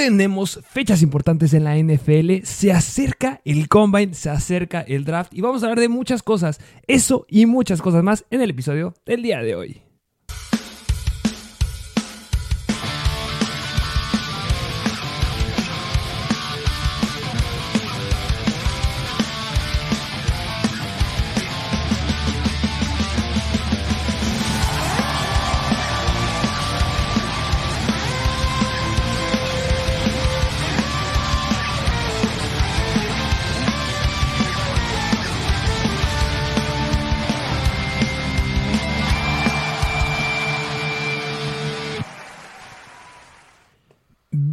[0.00, 5.42] tenemos fechas importantes en la NFL, se acerca el combine, se acerca el draft y
[5.42, 9.20] vamos a hablar de muchas cosas, eso y muchas cosas más en el episodio del
[9.20, 9.89] día de hoy.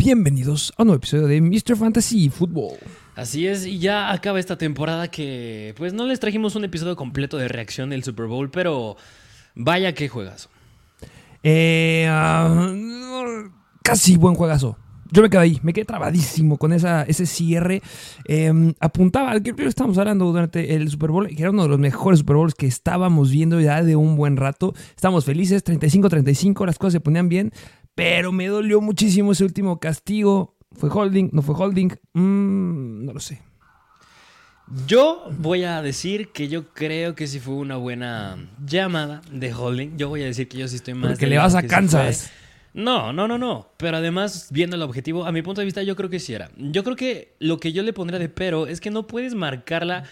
[0.07, 1.75] Bienvenidos a un nuevo episodio de Mr.
[1.75, 2.77] Fantasy Football.
[3.17, 7.35] Así es, y ya acaba esta temporada que pues no les trajimos un episodio completo
[7.35, 8.95] de reacción del Super Bowl, pero
[9.53, 10.47] vaya que juegazo.
[11.43, 12.73] Eh, ah,
[13.83, 14.77] casi buen juegazo.
[15.11, 17.81] Yo me quedé ahí, me quedé trabadísimo con esa, ese cierre.
[18.29, 21.79] Eh, apuntaba al que estábamos hablando durante el Super Bowl, que era uno de los
[21.79, 24.73] mejores Super Bowls que estábamos viendo ya de un buen rato.
[24.95, 27.51] Estábamos felices, 35-35, las cosas se ponían bien.
[27.97, 30.55] Pero me dolió muchísimo ese último castigo.
[30.73, 31.29] ¿Fue holding?
[31.31, 31.89] ¿No fue holding?
[32.13, 33.41] Mm, no lo sé.
[34.85, 39.97] Yo voy a decir que yo creo que sí fue una buena llamada de holding.
[39.97, 41.13] Yo voy a decir que yo sí estoy más.
[41.13, 42.31] Porque le vas a Kansas.
[42.75, 43.71] No, no, no, no.
[43.77, 46.51] Pero además, viendo el objetivo, a mi punto de vista, yo creo que sí era.
[46.55, 50.03] Yo creo que lo que yo le pondría de pero es que no puedes marcarla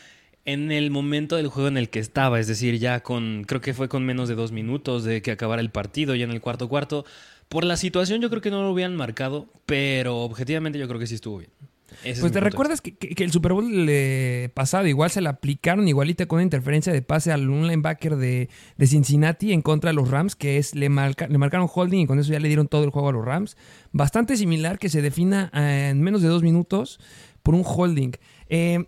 [0.46, 2.40] en el momento del juego en el que estaba.
[2.40, 3.44] Es decir, ya con.
[3.46, 6.32] Creo que fue con menos de dos minutos de que acabara el partido, ya en
[6.32, 7.06] el cuarto cuarto.
[7.50, 11.08] Por la situación yo creo que no lo hubieran marcado, pero objetivamente yo creo que
[11.08, 11.52] sí estuvo bien.
[12.02, 13.90] pues te recuerdas que, el Super Bowl
[14.54, 18.50] pasado igual se le aplicaron igualita con una interferencia de pase al un linebacker de,
[18.86, 22.32] Cincinnati en contra de los Rams, que es le, le marcaron holding y con eso
[22.32, 23.58] ya le dieron todo el juego a los Rams.
[23.92, 27.00] Bastante similar que se defina eh, en menos de dos minutos
[27.44, 28.12] por un holding.
[28.48, 28.86] Eh,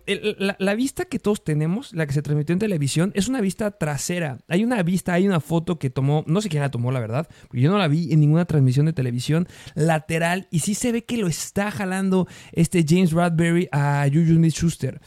[0.58, 4.38] la, vista que todos tenemos, la que se transmitió en televisión, es una vista trasera.
[4.48, 7.28] Hay una vista, hay una foto que tomó, no sé quién la tomó, la verdad,
[7.42, 11.04] porque yo no la vi en ninguna transmisión de televisión, lateral, y sí se ve
[11.04, 15.00] que lo está jalando este James Bradbury a Juju Smith Schuster.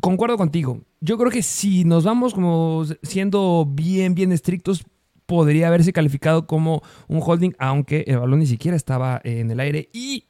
[0.00, 0.80] Concuerdo contigo.
[1.00, 4.84] Yo creo que si nos vamos como siendo bien, bien estrictos,
[5.26, 9.88] podría haberse calificado como un holding, aunque el balón ni siquiera estaba en el aire.
[9.92, 10.26] Y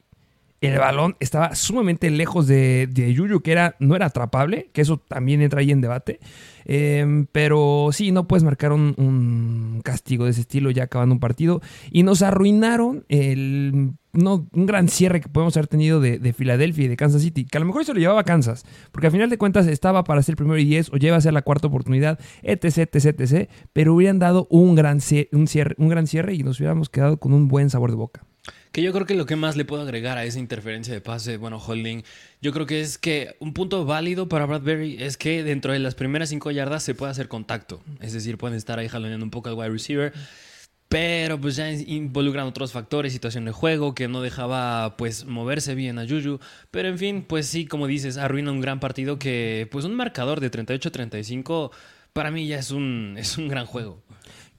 [0.67, 4.97] el balón estaba sumamente lejos de, de, Yuyu, que era, no era atrapable, que eso
[4.97, 6.19] también entra ahí en debate.
[6.65, 11.61] Em, pero sí, no puedes marcar un, castigo de ese estilo ya acabando un partido.
[11.91, 16.87] Y nos arruinaron el, no, un gran cierre que podemos haber tenido de, Filadelfia y
[16.87, 19.37] de Kansas City, que a lo mejor eso lo llevaba Kansas, porque al final de
[19.37, 22.89] cuentas estaba para ser primero y diez o lleva a ser la cuarta oportunidad, etc,
[22.93, 23.49] etc, etc.
[23.73, 24.99] Pero hubieran dado un gran,
[25.31, 28.25] un, cierre, un gran cierre y nos hubiéramos quedado con un buen sabor de boca.
[28.73, 31.37] Que yo creo que lo que más le puedo agregar a esa interferencia de pase,
[31.37, 32.03] bueno, holding,
[32.41, 35.95] yo creo que es que un punto válido para Bradbury es que dentro de las
[35.95, 37.81] primeras cinco yardas se puede hacer contacto.
[38.01, 40.13] Es decir, pueden estar ahí jaloneando un poco al wide receiver.
[40.89, 45.97] Pero pues ya involucran otros factores, situación de juego, que no dejaba pues moverse bien
[45.97, 46.39] a Juju.
[46.69, 50.39] Pero en fin, pues sí, como dices, arruina un gran partido que pues un marcador
[50.39, 51.71] de 38-35
[52.11, 54.03] para mí ya es un, es un gran juego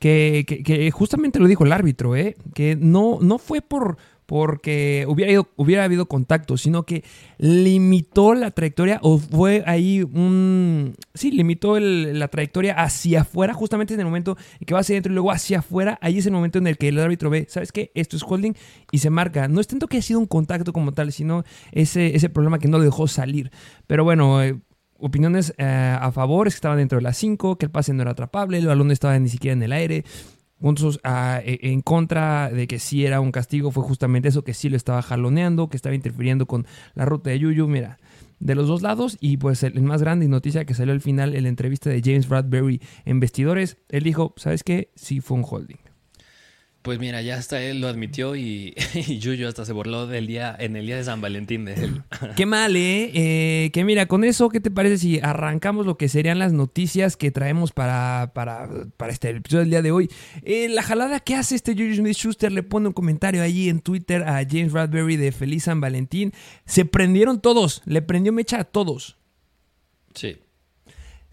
[0.05, 2.37] que, justamente lo dijo el árbitro, ¿eh?
[2.55, 7.05] que no, no fue por porque hubiera, hubiera habido contacto, sino que
[7.37, 10.95] limitó la trayectoria o fue ahí un...
[11.13, 15.13] Sí, limitó la trayectoria hacia afuera, justamente en el momento en que va hacia adentro
[15.13, 17.71] y luego hacia afuera, ahí es el momento en el que el árbitro ve, ¿sabes
[17.71, 17.91] qué?
[17.95, 18.55] Esto es holding
[18.93, 19.47] y se marca.
[19.49, 22.69] No es tanto que haya sido un contacto como tal, sino ese, ese problema que
[22.69, 23.51] no lo dejó salir.
[23.87, 24.59] Pero bueno, eh,
[25.05, 28.03] opiniones eh, a favor es que estaba dentro de las 5, que el pase no
[28.03, 30.05] era atrapable, el balón no estaba ni siquiera en el aire.
[30.59, 34.71] Puntos e, en contra de que sí era un castigo fue justamente eso, que sí
[34.71, 37.69] lo estaba jaloneando, que estaba interfiriendo con la ruta de Yuyu.
[37.69, 37.99] Mira,
[38.41, 39.19] de los dos lados.
[39.21, 42.29] Y pues el, más grande noticia que salió al final en la entrevista de James
[42.29, 44.91] Bradbury en Vestidores, él dijo, ¿sabes qué?
[44.95, 45.84] Sí fue un holding.
[46.85, 50.55] Pues mira, ya hasta él lo admitió y, y Yuyo hasta se burló del día,
[50.59, 52.03] en el día de San Valentín de él.
[52.37, 53.11] Qué mal, ¿eh?
[53.15, 53.71] ¿eh?
[53.73, 57.31] Que mira, con eso, ¿qué te parece si arrancamos lo que serían las noticias que
[57.31, 60.11] traemos para, para, para este episodio del día de hoy?
[60.43, 63.81] Eh, la jalada que hace este Juju Smith Schuster le pone un comentario allí en
[63.81, 66.35] Twitter a James Bradbury de Feliz San Valentín.
[66.67, 69.17] Se prendieron todos, le prendió mecha a todos.
[70.15, 70.37] Sí.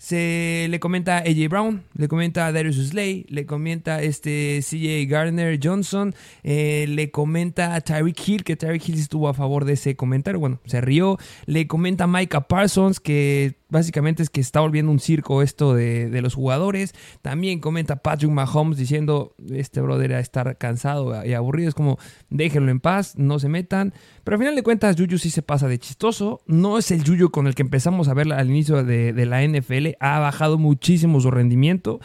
[0.01, 5.06] Se le comenta a AJ Brown, le comenta a Darius Slay, le comenta este CJ
[5.07, 9.74] Gardner Johnson, eh, le comenta a Tyreek Hill, que Tyreek Hill estuvo a favor de
[9.74, 14.59] ese comentario, bueno, se rió, le comenta a Micah Parsons, que básicamente es que está
[14.59, 16.94] volviendo un circo esto de, los jugadores.
[17.23, 21.97] También comenta Patrick Mahomes diciendo, este brother a estar cansado y aburrido, es como,
[22.29, 23.94] déjenlo en paz, no se metan.
[24.23, 26.41] Pero al final de cuentas, Juju sí se pasa de chistoso.
[26.45, 29.41] No es el Juju con el que empezamos a ver al inicio de, de la
[29.41, 29.95] NFL.
[30.00, 32.00] Ha bajado muchísimo su rendimiento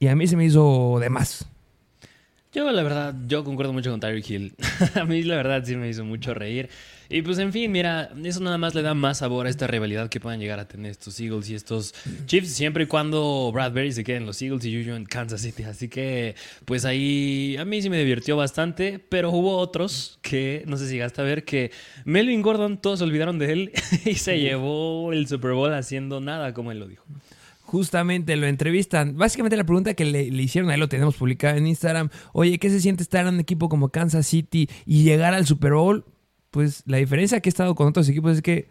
[0.00, 1.46] y a mí se me hizo de más.
[2.54, 4.54] Yo, la verdad, yo concuerdo mucho con Tyreek Hill.
[4.94, 6.70] a mí, la verdad, sí me hizo mucho reír.
[7.08, 10.08] Y pues, en fin, mira, eso nada más le da más sabor a esta rivalidad
[10.08, 11.94] que puedan llegar a tener estos Eagles y estos
[12.26, 15.64] Chiefs, siempre y cuando Bradbury se queden los Eagles y Juju en Kansas City.
[15.64, 16.34] Así que,
[16.64, 20.94] pues ahí a mí sí me divirtió bastante, pero hubo otros que, no sé si
[20.94, 21.70] llegaste a ver, que
[22.04, 23.72] Melvin Gordon, todos se olvidaron de él
[24.04, 27.04] y se llevó el Super Bowl haciendo nada, como él lo dijo
[27.64, 29.16] justamente lo entrevistan.
[29.16, 32.80] Básicamente la pregunta que le, hicieron, ahí lo tenemos publicado en Instagram, oye, ¿qué se
[32.80, 36.04] siente estar en un equipo como Kansas City y llegar al Super Bowl?
[36.54, 38.68] Pues la diferencia que he estado con otros equipos es que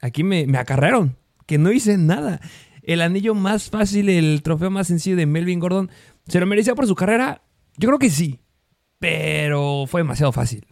[0.00, 1.16] aquí me, me acarrearon,
[1.46, 2.40] que no hice nada.
[2.84, 5.90] El anillo más fácil, el trofeo más sencillo de Melvin Gordon,
[6.28, 7.42] ¿se lo merecía por su carrera?
[7.76, 8.38] Yo creo que sí,
[9.00, 10.64] pero fue demasiado fácil.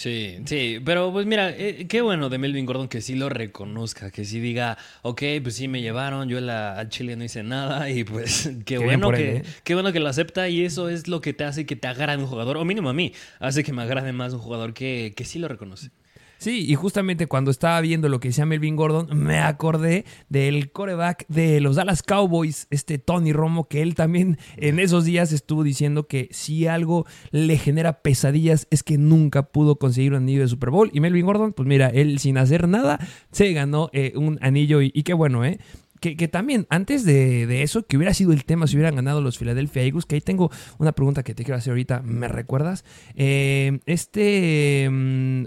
[0.00, 4.10] Sí, sí, pero pues mira, eh, qué bueno de Melvin Gordon que sí lo reconozca,
[4.10, 7.90] que sí diga, ok, pues sí me llevaron, yo la, al Chile no hice nada
[7.90, 9.42] y pues qué, bueno que, ¿eh?
[9.62, 12.22] qué bueno que lo acepta y eso es lo que te hace que te agrade
[12.22, 15.26] un jugador, o mínimo a mí, hace que me agrade más un jugador que, que
[15.26, 15.90] sí lo reconoce.
[16.40, 21.26] Sí, y justamente cuando estaba viendo lo que decía Melvin Gordon, me acordé del coreback
[21.28, 26.06] de los Dallas Cowboys, este Tony Romo, que él también en esos días estuvo diciendo
[26.06, 30.70] que si algo le genera pesadillas es que nunca pudo conseguir un anillo de Super
[30.70, 30.88] Bowl.
[30.94, 32.98] Y Melvin Gordon, pues mira, él sin hacer nada
[33.32, 35.58] se ganó eh, un anillo y, y qué bueno, ¿eh?
[36.00, 39.82] Que, también, antes de, eso, que hubiera sido el tema si hubieran ganado los Philadelphia
[39.82, 42.84] Eagles, que ahí tengo una pregunta que te quiero hacer ahorita, ¿me recuerdas?
[43.14, 44.84] Eh, este,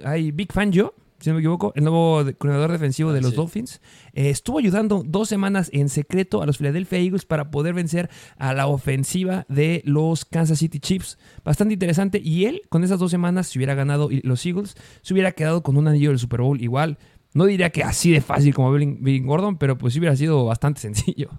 [0.06, 0.92] hay mm, Big Fan Joe,
[1.24, 3.80] si no me equivoco, el nuevo coordinador defensivo de los Dolphins,
[4.12, 8.54] eh, estuvo ayudando dos semanas en secreto a los Philadelphia Eagles para poder vencer a
[8.54, 11.18] la ofensiva de los Kansas City Chiefs.
[11.46, 12.20] Bastante interesante.
[12.22, 15.78] Y él, con esas dos semanas, si hubiera ganado los Eagles, se hubiera quedado con
[15.78, 16.98] un anillo del Super Bowl igual.
[17.33, 20.81] No diría que así de fácil como Bill Gordon, pero pues sí hubiera sido bastante
[20.81, 21.30] sencillo.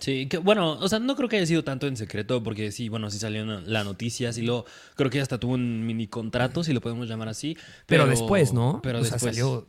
[0.00, 2.88] Sí, que bueno, o sea, no creo que haya sido tanto en secreto, porque sí,
[2.88, 4.64] bueno, sí salió la noticia, sí lo,
[4.96, 7.58] creo que hasta tuvo un mini contrato, si lo podemos llamar así.
[7.86, 8.80] Pero, después, ¿no?
[8.82, 9.20] Pero después.
[9.20, 9.68] salió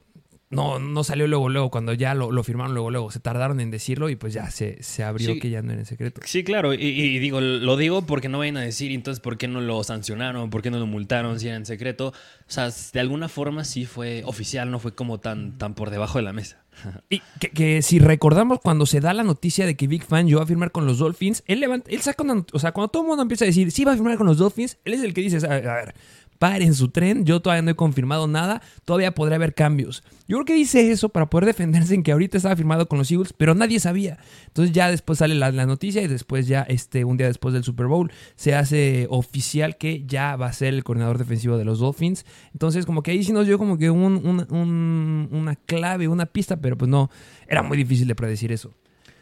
[0.53, 3.11] no, no salió luego, luego, cuando ya lo, firmaron luego, luego.
[3.11, 5.85] Se tardaron en decirlo y pues ya se, se abrió que ya no era en
[5.85, 6.21] secreto.
[6.25, 6.73] Sí, claro.
[6.73, 10.49] Y, digo, lo digo porque no vayan a decir, entonces, ¿por qué no lo sancionaron?
[10.49, 12.07] ¿Por qué no lo multaron si era en secreto?
[12.09, 12.13] O
[12.51, 16.23] sea, de alguna forma sí fue oficial, no fue como tan, tan por debajo de
[16.23, 16.63] la mesa.
[17.09, 20.43] Y que, si recordamos cuando se da la noticia de que Big Fan yo va
[20.43, 23.07] a firmar con los Dolphins, él levanta, él saca una, o sea, cuando todo el
[23.07, 25.21] mundo empieza a decir, sí va a firmar con los Dolphins, él es el que
[25.21, 25.95] dice, a ver,
[26.41, 30.03] en su tren, yo todavía no he confirmado nada, todavía podría haber cambios.
[30.27, 33.09] Yo creo que dice eso para poder defenderse en que ahorita estaba firmado con los
[33.11, 34.17] Eagles, pero nadie sabía.
[34.47, 37.87] Entonces ya después sale la, noticia y después ya este, un día después del Super
[37.87, 42.25] Bowl se hace oficial que ya va a ser el coordinador defensivo de los Dolphins.
[42.51, 46.89] Entonces como que ahí sí nos dio como que una clave, una pista, pero pues
[46.89, 47.09] no,
[47.47, 48.73] era muy difícil de predecir eso.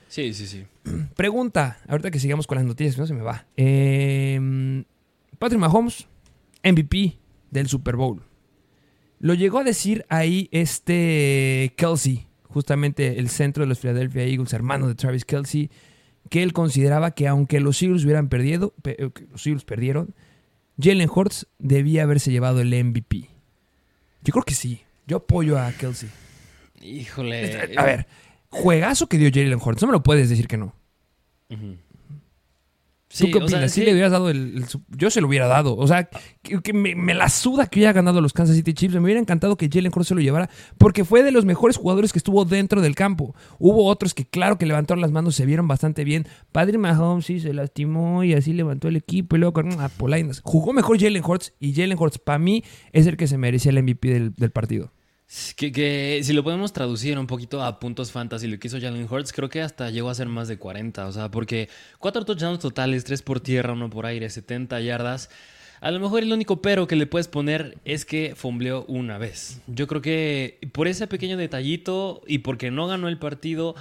[0.08, 0.66] Sí, sí, sí.
[1.16, 3.46] Pregunta, ahorita que sigamos con las noticias, no se me va.
[3.56, 4.84] Eh,
[5.40, 6.08] Patrick Mahomes
[6.64, 7.18] MVP
[7.50, 8.24] del Super Bowl.
[9.20, 14.88] Lo llegó a decir ahí este Kelsey, justamente el centro de los Philadelphia Eagles, hermano
[14.88, 15.70] de Travis Kelsey,
[16.30, 20.16] que él consideraba que aunque los Eagles hubieran perdido, eh, los Eagles perdieron,
[20.80, 23.30] Jalen Hurts debía haberse llevado el MVP.
[24.24, 24.82] Yo creo que sí.
[25.08, 26.10] Yo apoyo a Kelsey.
[26.82, 27.78] Híjole.
[27.78, 28.08] A ver,
[28.50, 29.82] juegazo que dio Jalen Hurts.
[29.82, 30.74] No me lo puedes decir que no.
[33.18, 33.72] ¿Tú qué opinas?
[33.72, 35.76] ¿Sí, le hubieras dado el, Yo se lo hubiera dado.
[35.76, 36.10] O sea,
[36.42, 38.96] que, me, la suda que hubiera ganado los Kansas City Chiefs.
[38.96, 42.14] Me hubiera encantado que Jalen Hurts se lo llevara porque fue de los mejores jugadores
[42.14, 43.36] que estuvo dentro del campo.
[43.60, 46.28] Hubo otros que, claro, que levantaron las manos, se vieron bastante bien.
[46.52, 50.42] Padre Mahomes sí se lastimó y así levantó el equipo y luego con a Polainas.
[50.44, 53.84] Jugó mejor Jalen Hurts y Jalen Hurts, para mí, es el que se merecía el
[53.84, 54.92] MVP del partido.
[55.56, 59.32] Que, si lo podemos traducir un poquito a puntos fantasy, lo que hizo Jalen Hurts,
[59.32, 61.08] creo que hasta llegó a ser más de 40.
[61.08, 61.70] O sea, porque
[62.00, 65.30] cuatro touchdowns totales, tres por tierra, uno por aire, 70 yardas.
[65.80, 69.62] A lo mejor el único pero que le puedes poner es que fumbleó una vez.
[69.68, 73.74] Yo creo que por ese pequeño detallito y porque no ganó el partido,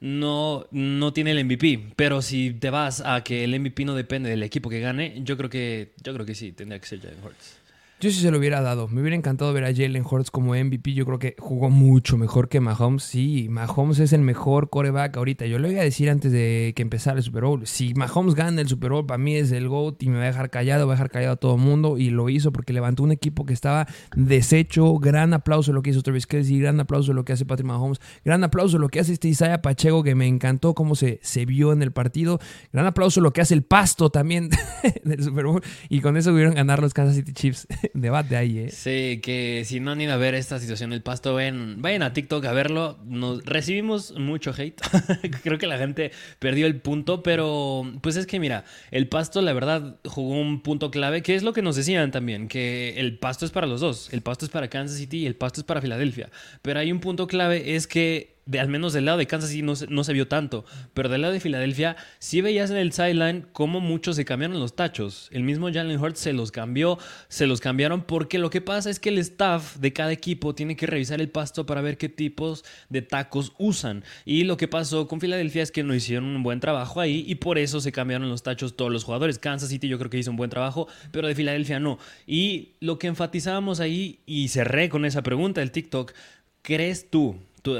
[0.00, 1.94] no, no tiene el MVP.
[1.96, 5.38] Pero si te vas a que el MVP no depende del equipo que gane, yo
[5.38, 7.57] creo que, yo creo que sí, tendría que ser Jalen Hurts.
[8.00, 8.86] Yo sí se lo hubiera dado.
[8.86, 10.94] Me hubiera encantado ver a Jalen Hurts como MVP.
[10.94, 13.02] Yo creo que jugó mucho mejor que Mahomes.
[13.02, 15.46] Sí, Mahomes es el mejor coreback ahorita.
[15.46, 17.66] Yo le voy a decir antes de que empezara el Super Bowl.
[17.66, 20.26] Si Mahomes gana el Super Bowl, para mí es el GOAT y me va a
[20.26, 21.98] dejar callado, va a dejar callado a todo el mundo.
[21.98, 24.96] Y lo hizo porque levantó un equipo que estaba deshecho.
[25.00, 26.60] Gran aplauso lo que hizo Travis Kelsey.
[26.60, 27.98] Gran aplauso lo que hace Patrick Mahomes.
[28.24, 31.72] Gran aplauso lo que hace este Isaiah Pacheco que me encantó cómo se, se vio
[31.72, 32.38] en el partido.
[32.72, 34.50] Gran aplauso lo que hace el pasto también
[35.02, 35.62] del Super Bowl.
[35.88, 37.66] Y con eso pudieron ganar los Kansas City Chiefs.
[37.94, 38.70] Debate ahí, ¿eh?
[38.70, 42.12] Sí, que si no han ido a ver esta situación del pasto, ven, vayan a
[42.12, 42.98] TikTok a verlo.
[43.04, 44.80] Nos recibimos mucho hate.
[45.42, 49.52] Creo que la gente perdió el punto, pero pues es que mira, el pasto la
[49.52, 53.44] verdad jugó un punto clave, que es lo que nos decían también, que el pasto
[53.44, 54.12] es para los dos.
[54.12, 56.30] El pasto es para Kansas City y el pasto es para Filadelfia.
[56.62, 59.62] Pero hay un punto clave, es que de, al menos del lado de Kansas City
[59.62, 60.64] no, no, se vio tanto,
[60.94, 64.74] pero del lado de Filadelfia sí veías en el sideline cómo muchos se cambiaron los
[64.74, 65.28] tachos.
[65.32, 68.98] El mismo Jalen Hurts se los cambió, se los cambiaron porque lo que pasa es
[69.00, 72.64] que el staff de cada equipo tiene que revisar el pasto para ver qué tipos
[72.88, 74.02] de tacos usan.
[74.24, 77.34] Y lo que pasó con Filadelfia es que no hicieron un buen trabajo ahí y
[77.34, 79.38] por eso se cambiaron los tachos todos los jugadores.
[79.38, 81.98] Kansas City yo creo que hizo un buen trabajo, pero de Filadelfia no.
[82.26, 86.14] Y lo que enfatizábamos ahí, y cerré con esa pregunta del TikTok,
[86.62, 87.36] ¿crees tú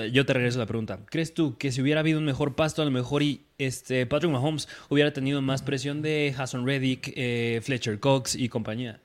[0.06, 1.00] yo te regreso la pregunta.
[1.06, 4.32] ¿Crees tú que si hubiera habido un mejor pasto, a lo mejor y este, Patrick
[4.32, 9.00] Mahomes hubiera tenido más presión de Hassan Reddick, eh, Fletcher Cox y compañía?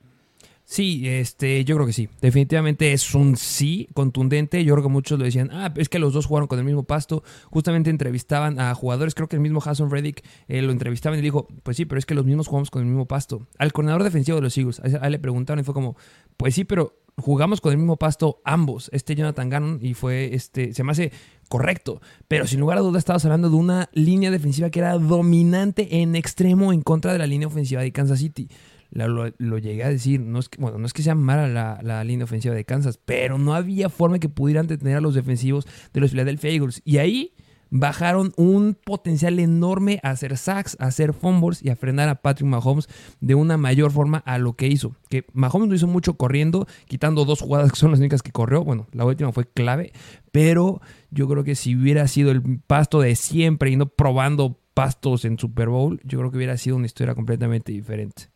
[0.65, 2.09] Sí, este, yo creo que sí.
[2.21, 4.63] Definitivamente es un sí contundente.
[4.63, 6.83] Yo creo que muchos lo decían, ah, es que los dos jugaron con el mismo
[6.83, 7.23] pasto.
[7.49, 11.47] Justamente entrevistaban a jugadores, creo que el mismo Hassan Reddick eh, lo entrevistaban y dijo,
[11.63, 13.45] pues sí, pero es que los mismos jugamos con el mismo pasto.
[13.57, 15.97] Al coordinador defensivo de los Eagles, a le preguntaron y fue como,
[16.37, 20.73] pues sí, pero jugamos con el mismo pasto ambos, este Jonathan Gannon, y fue, este,
[20.73, 21.11] se me hace
[21.49, 26.01] correcto, pero sin lugar a dudas estabas hablando de una línea defensiva que era dominante
[26.01, 28.49] en extremo en contra de la línea ofensiva de Kansas City.
[28.91, 32.03] Lo, llegué a decir, no es que, bueno, no es que sea mala la, la,
[32.03, 35.99] línea ofensiva de Kansas, pero no había forma que pudieran detener a los defensivos de
[35.99, 36.81] los Philadelphia Eagles.
[36.85, 37.33] Y ahí
[37.75, 42.47] bajaron un potencial enorme a hacer sacks, a hacer fumbles y a frenar a Patrick
[42.47, 42.87] Mahomes
[43.19, 44.95] de una mayor forma a lo que hizo.
[45.09, 48.63] Que Mahomes lo hizo mucho corriendo, quitando dos jugadas que son las únicas que corrió.
[48.63, 49.91] Bueno, la última fue clave,
[50.31, 55.25] pero yo creo que si hubiera sido el pasto de siempre y no probando pastos
[55.25, 58.29] en Super Bowl, yo creo que hubiera sido una historia completamente diferente.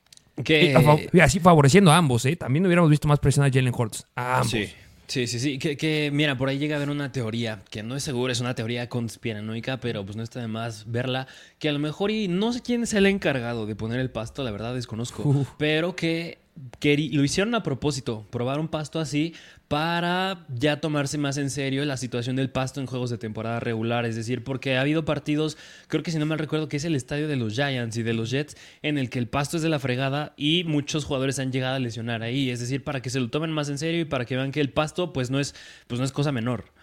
[1.22, 2.36] Así favoreciendo a ambos, ¿eh?
[2.36, 4.08] También hubiéramos visto más presión a Jalen Hurts.
[4.15, 4.50] A ambos.
[4.50, 4.67] Sí,
[5.07, 5.57] sí, sí.
[5.57, 8.55] Que, mira, por ahí llega a haber una teoría, que no es segura, es una
[8.55, 11.27] teoría conspiranoica, pero pues no está de más verla,
[11.59, 14.43] que a lo mejor, y no sé quién es el encargado de poner el pasto,
[14.43, 16.39] la verdad desconozco, pero que
[16.81, 19.33] lo hicieron a propósito, probar un pasto así
[19.67, 24.05] para ya tomarse más en serio la situación del pasto en juegos de temporada regular.
[24.05, 26.95] Es decir, porque ha habido partidos, creo que si no mal recuerdo, que es el
[26.95, 29.69] estadio de los Giants y de los Jets, en el que el pasto es de
[29.69, 32.49] la fregada y muchos jugadores han llegado a lesionar ahí.
[32.49, 34.61] Es decir, para que se lo tomen más en serio y para que vean que
[34.61, 35.55] el pasto pues no es,
[35.87, 36.76] pues no es cosa menor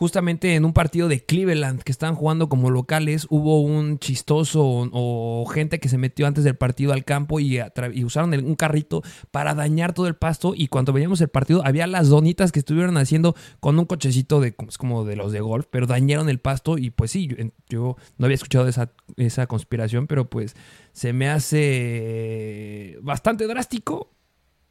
[0.00, 5.44] justamente en un partido de Cleveland que estaban jugando como locales, hubo un chistoso o,
[5.52, 7.60] gente que se metió antes del partido al campo y,
[8.02, 10.54] usaron un carrito para dañar todo el pasto.
[10.56, 14.54] Y cuando veíamos el partido, había las donitas que estuvieron haciendo con un cochecito de
[14.54, 16.78] como de los de golf, pero dañaron el pasto.
[16.78, 17.28] Y pues sí,
[17.68, 20.56] yo, no había escuchado esa, esa conspiración, pero pues
[20.92, 24.14] se me hace bastante drástico.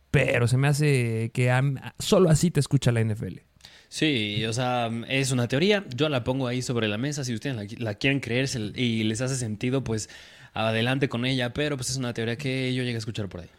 [0.09, 1.53] Pero se me hace que
[2.00, 3.48] solo así te escucha la NFL.
[3.89, 5.84] Sí, o sea, es una teoría.
[5.96, 7.24] Yo la pongo ahí sobre la mesa.
[7.24, 10.10] Si ustedes la, quieren creer y les hace sentido, pues
[10.53, 11.53] adelante con ella.
[11.53, 13.50] Pero pues es una teoría que yo llegué a escuchar por ahí.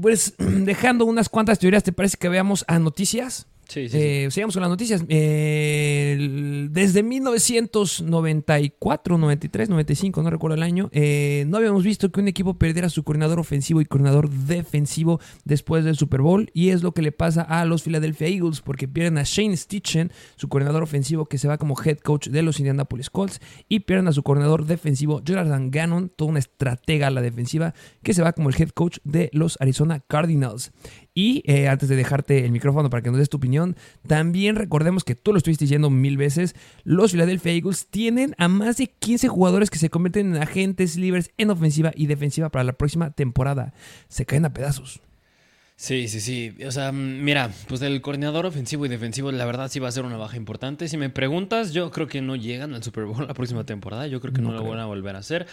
[0.00, 3.46] Pues dejando unas cuantas teorías, ¿te parece que veamos a noticias?
[3.68, 5.04] Sí, eh, Sigamos con las noticias.
[5.08, 12.28] Eh, desde 1994, 93, 95, no recuerdo el año, eh, no habíamos visto que un
[12.28, 16.50] equipo perdiera su coordinador ofensivo y coordinador defensivo después del Super Bowl.
[16.52, 20.12] Y es lo que le pasa a los Philadelphia Eagles, porque pierden a Shane Stitchen,
[20.36, 24.08] su coordinador ofensivo, que se va como head coach de los Indianapolis Colts, y pierden
[24.08, 28.32] a su coordinador defensivo, Jonathan Gannon, toda una estratega a la defensiva, que se va
[28.32, 30.72] como el head coach de los Arizona Cardinals.
[31.14, 33.76] Y eh, antes de dejarte el micrófono para que nos des tu opinión,
[34.06, 36.54] también recordemos que tú lo estuviste diciendo mil veces,
[36.84, 41.30] los Philadelphia Eagles tienen a más de 15 jugadores que se convierten en agentes libres
[41.36, 43.74] en ofensiva y defensiva para la próxima temporada.
[44.08, 45.02] Se caen a pedazos.
[45.82, 46.54] Sí, sí, sí.
[46.64, 50.04] O sea, mira, pues del coordinador ofensivo y defensivo, la verdad sí va a ser
[50.04, 50.86] una baja importante.
[50.86, 54.06] Si me preguntas, yo creo que no llegan al Super Bowl la próxima temporada.
[54.06, 55.46] Yo creo que no, lo van a volver a hacer.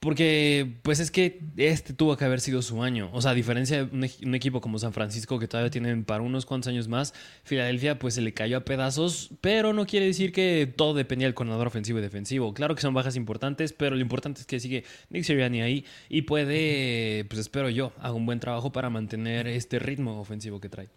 [0.00, 3.10] Porque, pues es que este tuvo que haber sido su año.
[3.12, 6.46] O sea, a diferencia de un, equipo como San Francisco, que todavía tienen para unos
[6.46, 10.72] cuantos años más, Filadelfia pues se le cayó a pedazos, pero no quiere decir que
[10.76, 12.54] todo dependía del coordinador ofensivo y defensivo.
[12.54, 16.22] Claro que son bajas importantes, pero lo importante es que sigue Nick Sirianni ahí y
[16.22, 20.88] puede, pues espero yo, haga un buen trabajo para mantener este ritmo ofensivo que trae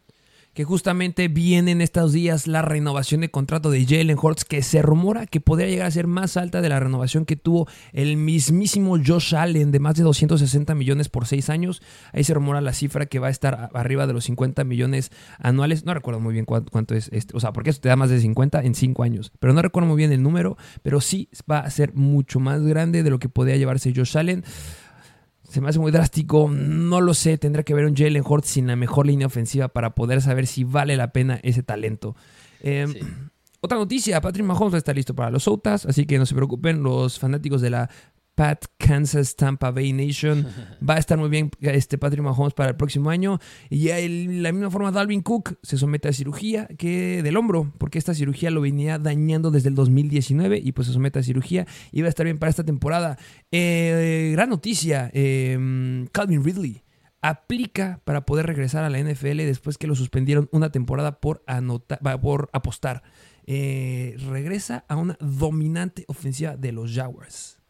[0.53, 4.81] que justamente viene en estos días la renovación de contrato de Jalen Hurts, que se
[4.81, 8.97] rumora que podría llegar a ser más alta de la renovación que tuvo el mismísimo
[9.03, 11.81] Josh Allen de más de 260 millones por seis años.
[12.11, 15.85] Ahí se rumora la cifra que va a estar arriba de los 50 millones anuales.
[15.85, 18.19] No recuerdo muy bien cuánto, es este, o sea, porque eso te da más de
[18.19, 21.69] 50 en cinco años, pero no recuerdo muy bien el número, pero sí va a
[21.69, 24.43] ser mucho más grande de lo que podría llevarse Josh Allen.
[25.51, 26.49] Se me hace muy drástico.
[26.49, 27.37] No lo sé.
[27.37, 30.63] Tendrá que ver un Jalen Hurts sin la mejor línea ofensiva para poder saber si
[30.63, 32.15] vale la pena ese talento.
[32.61, 32.93] Em,
[33.59, 37.19] otra noticia, Patrick Mahomes está listo para los Soutas, así que no se preocupen los
[37.19, 37.89] fanáticos de la
[38.41, 40.47] Pat Kansas Tampa Bay Nation.
[40.89, 43.37] Va a estar muy bien este Patrick Mahomes para el próximo año.
[43.69, 47.99] Y de la misma forma, Dalvin Cook se somete a cirugía que del hombro, porque
[47.99, 52.01] esta cirugía lo venía dañando desde el 2019 y pues se somete a cirugía y
[52.01, 53.19] va a estar bien para esta temporada.
[53.51, 56.81] Eh, gran noticia, em, Calvin Ridley
[57.21, 61.43] aplica para poder regresar a la NFL después que lo suspendieron una temporada por,
[62.23, 63.03] por apostar.
[63.45, 67.60] Eh, regresa a una dominante ofensiva de los Jaguars.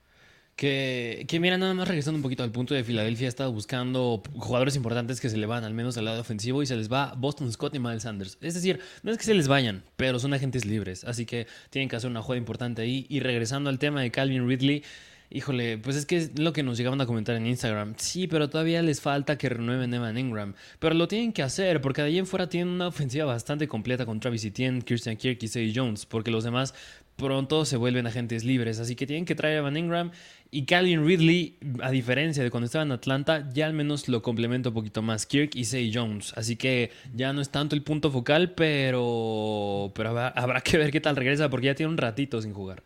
[0.61, 4.21] Que, que, mira, nada más regresando un poquito al punto de Filadelfia, ha estado buscando
[4.35, 7.15] jugadores importantes que se le van al menos al lado ofensivo y se les va
[7.17, 8.37] Boston Scott y Miles Sanders.
[8.41, 11.89] Es decir, no es que se les vayan, pero son agentes libres, así que tienen
[11.89, 13.07] que hacer una jugada importante ahí.
[13.09, 14.83] Y regresando al tema de Calvin Ridley,
[15.31, 17.95] híjole, pues es que es lo que nos llegaban a comentar en Instagram.
[17.97, 20.53] Sí, pero todavía les falta que renueven Evan Ingram.
[20.77, 24.05] Pero lo tienen que hacer, porque de ahí en fuera tienen una ofensiva bastante completa
[24.05, 26.75] con Travis Etienne, Christian Kirk y Say Jones, porque los demás
[27.15, 28.79] pronto se vuelven agentes libres.
[28.79, 30.11] Así que tienen que traer a Evan Ingram
[30.49, 34.69] y Calvin Ridley, a diferencia de cuando estaba en Atlanta, ya al menos lo complementa
[34.69, 36.33] un poquito más Kirk y Say Jones.
[36.35, 40.99] Así que ya no es tanto el punto focal, pero, pero habrá que ver qué
[40.99, 42.83] tal regresa porque ya tiene un ratito sin jugar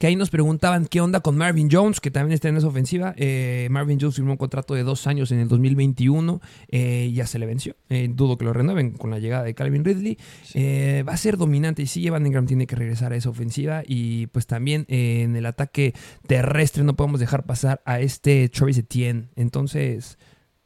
[0.00, 3.12] que ahí nos preguntaban qué onda con Marvin Jones, que también está en esa ofensiva.
[3.18, 7.38] Eh, Marvin Jones firmó un contrato de dos años en el 2021, eh, ya se
[7.38, 7.76] le venció.
[7.90, 10.16] Eh, dudo que lo renueven con la llegada de Calvin Ridley.
[11.06, 13.82] va a ser dominante y sí, Evan Ingram tiene que regresar a esa ofensiva.
[13.86, 15.92] Y pues también en el ataque
[16.26, 19.28] terrestre no podemos dejar pasar a este Travis Etienne.
[19.36, 20.16] Entonces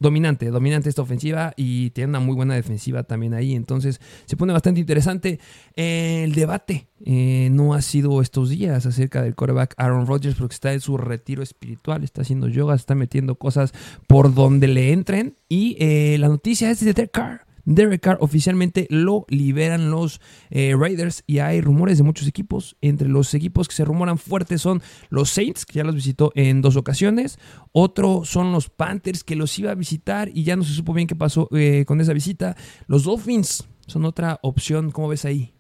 [0.04, 3.54] dominante, dominante esta ofensiva y tiene una muy buena defensiva también ahí.
[3.54, 5.40] Entonces se pone bastante interesante.
[5.74, 10.72] el debate eh, no ha sido estos días acerca del quarterback Aaron Rodgers porque está
[10.72, 13.72] en su retiro espiritual, está haciendo yoga, está metiendo cosas
[14.06, 15.36] por donde le entren.
[15.48, 17.46] Y eh, la noticia es de Derek Carr.
[17.64, 22.76] Derek Carr oficialmente lo liberan los eh, Raiders y hay rumores de muchos equipos.
[22.80, 26.62] Entre los equipos que se rumoran fuertes son los Saints, que ya los visitó en
[26.62, 27.38] dos ocasiones.
[27.72, 31.06] Otro son los Panthers, que los iba a visitar y ya no se supo bien
[31.06, 32.56] qué pasó eh, con esa visita.
[32.86, 34.90] Los Dolphins son otra opción.
[34.90, 35.53] ¿Cómo ves ahí?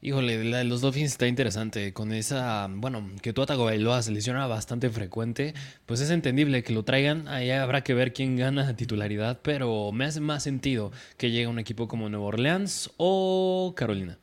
[0.00, 1.92] Híjole, la de los Dolphins está interesante.
[1.92, 5.54] Con esa, bueno, que Tua Tagovailoa se lesiona bastante frecuente,
[5.86, 7.26] pues es entendible que lo traigan.
[7.26, 11.58] Ahí habrá que ver quién gana titularidad, pero me hace más sentido que llegue un
[11.58, 14.18] equipo como Nueva Orleans o Carolina.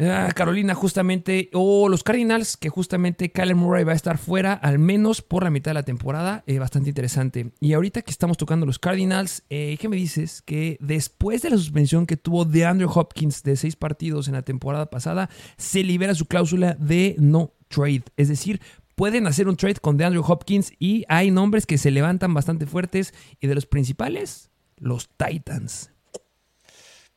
[0.00, 4.78] Ah, Carolina, justamente, o los Cardinals, que justamente Kyler Murray va a estar fuera al
[4.78, 6.44] menos por la mitad de la temporada.
[6.46, 7.50] Eh, bastante interesante.
[7.58, 10.40] Y ahorita que estamos tocando los Cardinals, eh, ¿qué me dices?
[10.42, 14.42] Que después de la suspensión que tuvo de Andrew Hopkins de seis partidos en la
[14.42, 18.04] temporada pasada, se libera su cláusula de no trade.
[18.16, 18.60] Es decir,
[18.94, 23.14] pueden hacer un trade con DeAndre Hopkins y hay nombres que se levantan bastante fuertes
[23.40, 25.90] y de los principales, los Titans.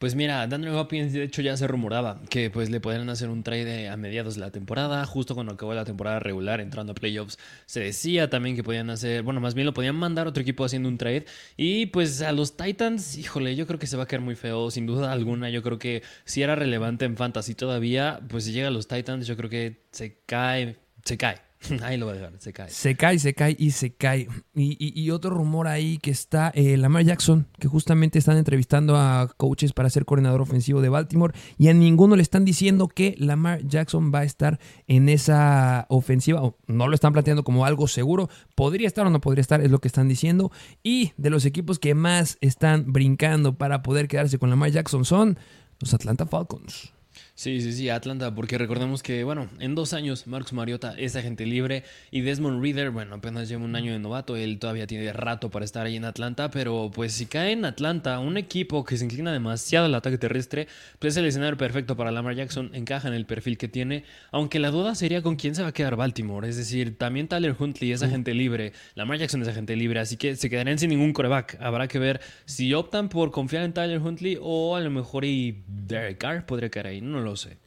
[0.01, 3.43] Pues mira, Daniel Hopkins de hecho ya se rumoraba que pues le podrían hacer un
[3.43, 7.37] trade a mediados de la temporada, justo cuando acabó la temporada regular entrando a playoffs.
[7.67, 10.65] Se decía también que podían hacer, bueno, más bien lo podían mandar a otro equipo
[10.65, 11.25] haciendo un trade.
[11.55, 14.71] Y pues a los Titans, híjole, yo creo que se va a quedar muy feo,
[14.71, 15.51] sin duda alguna.
[15.51, 19.27] Yo creo que si era relevante en fantasy todavía, pues si llega a los Titans,
[19.27, 21.50] yo creo que se cae, se cae.
[21.83, 22.69] Ahí lo va a dejar, se cae.
[22.69, 24.27] Se cae, se cae y se cae.
[24.55, 29.73] Y, otro rumor ahí que está eh, Lamar Jackson, que justamente están entrevistando a coaches
[29.73, 34.11] para ser coordinador ofensivo de Baltimore y a ninguno le están diciendo que Lamar Jackson
[34.13, 36.41] va a estar en esa ofensiva.
[36.41, 38.29] O no lo están planteando como algo seguro.
[38.55, 40.51] Podría estar o no podría estar, es lo que están diciendo.
[40.81, 45.37] Y de los equipos que más están brincando para poder quedarse con Lamar Jackson son
[45.79, 46.93] los Atlanta Falcons.
[47.41, 51.47] Sí, sí, sí, Atlanta, porque recordemos que, bueno, en dos años Marcus Mariota es agente
[51.47, 55.49] libre y Desmond Reader, bueno, apenas lleva un año de novato, él todavía tiene rato
[55.49, 59.05] para estar ahí en Atlanta, pero pues si cae en Atlanta un equipo que se
[59.05, 60.67] inclina demasiado al ataque terrestre,
[60.99, 64.59] pues es el escenario perfecto para Lamar Jackson, encaja en el perfil que tiene, aunque
[64.59, 67.91] la duda sería con quién se va a quedar Baltimore, es decir, también Tyler Huntley
[67.91, 71.57] es agente libre, Lamar Jackson es agente libre, así que se quedarían sin ningún coreback,
[71.59, 75.63] habrá que ver si optan por confiar en Tyler Huntley o a lo mejor y
[75.67, 77.57] Derek Carr podría caer ahí, no lo sé.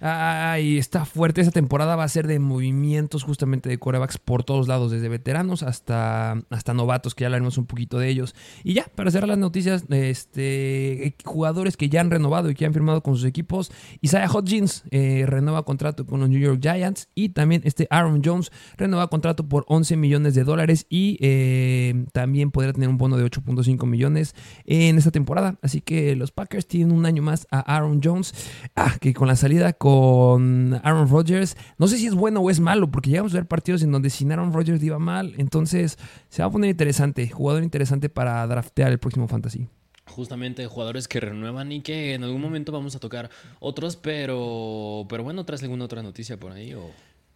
[0.00, 1.40] Ay, está fuerte.
[1.40, 5.62] Esa temporada va a ser de movimientos justamente de corebacks por todos lados, desde veteranos
[5.62, 8.34] hasta, hasta novatos, que ya hablaremos un poquito de ellos.
[8.62, 12.72] Y ya, para cerrar las noticias, este, jugadores que ya han renovado y que han
[12.72, 13.72] firmado con sus equipos.
[14.00, 18.50] Isaiah Hodgins eh, renueva contrato con los New York Giants y también este Aaron Jones
[18.76, 23.24] renueva contrato por 11 millones de dólares y eh, también podrá tener un bono de
[23.24, 25.58] 8.5 millones en esta temporada.
[25.62, 28.34] Así que los Packers tienen un año más a Aaron Jones,
[28.76, 31.58] ah, que con la salida con Aaron Rodgers.
[31.76, 34.08] No sé si es bueno o es malo, porque llegamos a ver partidos en donde
[34.08, 35.34] sin Aaron Rodgers iba mal.
[35.36, 35.98] Entonces
[36.30, 37.28] se va a poner interesante.
[37.28, 39.68] Jugador interesante para draftear el próximo fantasy.
[40.06, 43.28] Justamente jugadores que renuevan y que en algún momento vamos a tocar
[43.60, 46.72] otros, pero, pero bueno, ¿traes alguna otra noticia por ahí?
[46.72, 46.90] O...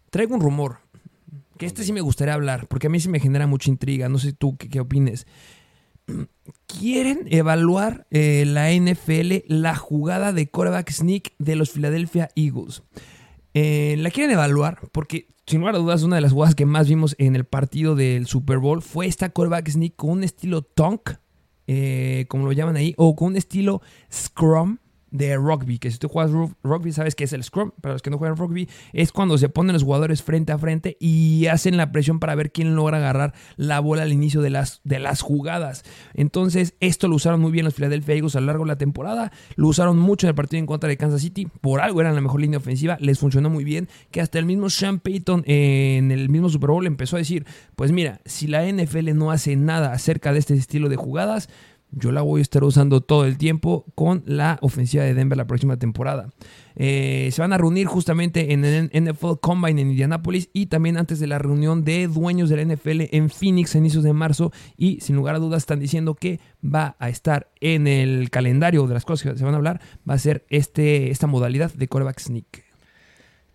[0.09, 0.79] Traigo un rumor,
[1.59, 4.09] que este sí me gustaría hablar, porque a mí sí me genera mucha intriga.
[4.09, 5.27] No sé tú qué, qué opines
[6.67, 12.83] quieren evaluar eh, la NFL la jugada de quarterback sneak de los Philadelphia Eagles.
[13.53, 16.87] Eh, la quieren evaluar porque, sin lugar a dudas, una de las jugadas que más
[16.87, 21.11] vimos en el partido del Super Bowl fue esta quarterback sneak con un estilo tonk,
[21.67, 24.77] eh, como lo llaman ahí, o con un estilo scrum
[25.11, 26.31] de rugby, que si tú juegas
[26.63, 29.49] rugby sabes que es el scrum, para los que no juegan rugby es cuando se
[29.49, 33.33] ponen los jugadores frente a frente y hacen la presión para ver quién logra agarrar
[33.57, 35.83] la bola al inicio de las, de las jugadas.
[36.13, 39.31] Entonces esto lo usaron muy bien los Philadelphia Eagles a lo largo de la temporada,
[39.55, 42.21] lo usaron mucho en el partido en contra de Kansas City, por algo eran la
[42.21, 46.29] mejor línea ofensiva, les funcionó muy bien, que hasta el mismo Sean Payton en el
[46.29, 47.45] mismo Super Bowl empezó a decir,
[47.75, 51.49] pues mira, si la NFL no hace nada acerca de este estilo de jugadas,
[51.91, 55.47] yo la voy a estar usando todo el tiempo con la ofensiva de Denver la
[55.47, 56.29] próxima temporada.
[56.75, 61.19] Eh, se van a reunir justamente en el NFL Combine en Indianapolis y también antes
[61.19, 64.51] de la reunión de dueños de la NFL en Phoenix a inicios de marzo.
[64.77, 68.93] Y sin lugar a dudas están diciendo que va a estar en el calendario de
[68.93, 72.19] las cosas que se van a hablar, va a ser este, esta modalidad de quarterback
[72.19, 72.65] sneak.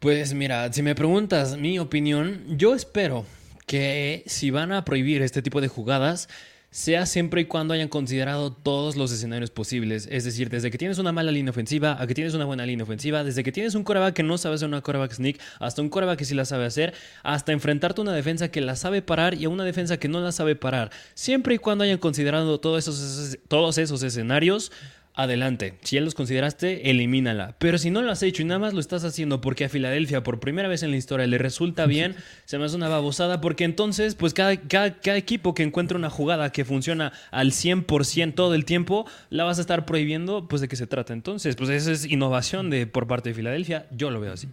[0.00, 3.24] Pues mira, si me preguntas mi opinión, yo espero
[3.66, 6.28] que si van a prohibir este tipo de jugadas,
[6.74, 10.08] sea siempre y cuando hayan considerado todos los escenarios posibles.
[10.10, 12.82] Es decir, desde que tienes una mala línea ofensiva a que tienes una buena línea
[12.82, 15.88] ofensiva, desde que tienes un coreback que no sabe hacer una coreback sneak, hasta un
[15.88, 19.34] coreback que sí la sabe hacer, hasta enfrentarte a una defensa que la sabe parar
[19.34, 20.90] y a una defensa que no la sabe parar.
[21.14, 24.72] Siempre y cuando hayan considerado todos esos, todos esos escenarios,
[25.14, 25.78] adelante.
[25.82, 27.54] Si ya los consideraste, elimínala.
[27.58, 30.22] Pero si no lo has hecho y nada más lo estás haciendo porque a Filadelfia
[30.22, 33.64] por primera vez en la historia le resulta bien, se me hace una babosada porque
[33.64, 38.64] entonces, pues cada, cada, equipo que encuentra una jugada que funciona al 100% todo el
[38.64, 41.12] tiempo, la vas a estar prohibiendo, pues de qué se trata.
[41.12, 43.86] Entonces, pues esa es innovación de, por parte de Filadelfia.
[43.92, 44.48] Yo lo veo así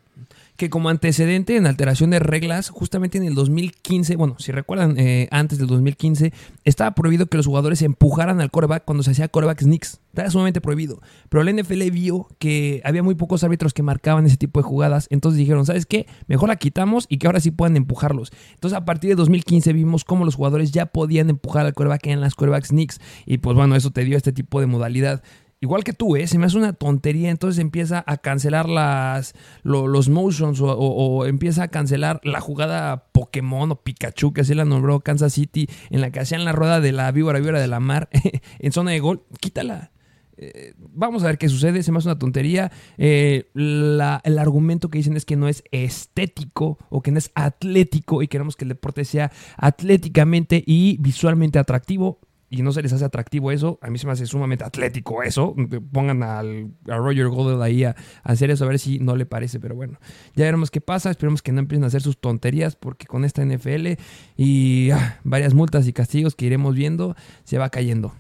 [0.62, 5.28] que como antecedente en alteración de reglas, justamente en el 2015, bueno, si recuerdan, eh,
[5.32, 6.34] antes del 2015,
[6.66, 10.02] estaba prohibido que los jugadores empujaran al coreback cuando se hacía coreback sneaks.
[10.10, 11.02] Estaba sumamente prohibido.
[11.30, 15.08] Pero la NFL vio que había muy pocos árbitros que marcaban ese tipo de jugadas.
[15.10, 16.06] Entonces dijeron, ¿sabes qué?
[16.28, 18.32] Mejor la quitamos y que ahora sí puedan empujarlos.
[18.54, 22.22] Entonces a partir de 2015 vimos cómo los jugadores ya podían empujar al coreback en
[22.22, 23.02] las coreback sneaks.
[23.26, 25.24] Y pues bueno, eso te dio este tipo de modalidad
[25.62, 26.28] igual que tú, ¿eh?
[26.28, 31.68] se me hace una tontería, entonces empieza a cancelar las, los motions o, empieza a
[31.70, 36.20] cancelar la jugada Pokémon o Pikachu, que así la nombró Kansas City, en la que
[36.20, 38.10] hacían la rueda de la víbora víbora de la mar
[38.60, 39.92] en zona de gol, quítala.
[40.38, 42.72] Eh, vamos a ver qué sucede, se me hace una tontería.
[42.98, 48.24] Eh, el argumento que dicen es que no es estético o que no es atlético
[48.24, 52.20] y queremos que el deporte sea atléticamente y visualmente atractivo
[52.52, 55.56] y no se les hace atractivo eso, a mí se me hace sumamente atlético eso.
[55.94, 59.62] Pongan al, a Roger Goodell ahí a, hacer eso, a ver si no le parece,
[59.62, 60.00] pero bueno,
[60.36, 61.10] ya veremos qué pasa.
[61.10, 63.94] Esperemos que no empiecen a hacer sus tonterías, porque con esta NFL
[64.36, 68.14] y ah, varias multas y castigos que iremos viendo, se va cayendo.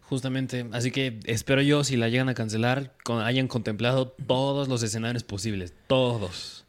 [0.00, 5.22] Justamente, así que espero yo, si la llegan a cancelar, hayan contemplado todos los escenarios
[5.22, 6.61] posibles, todos.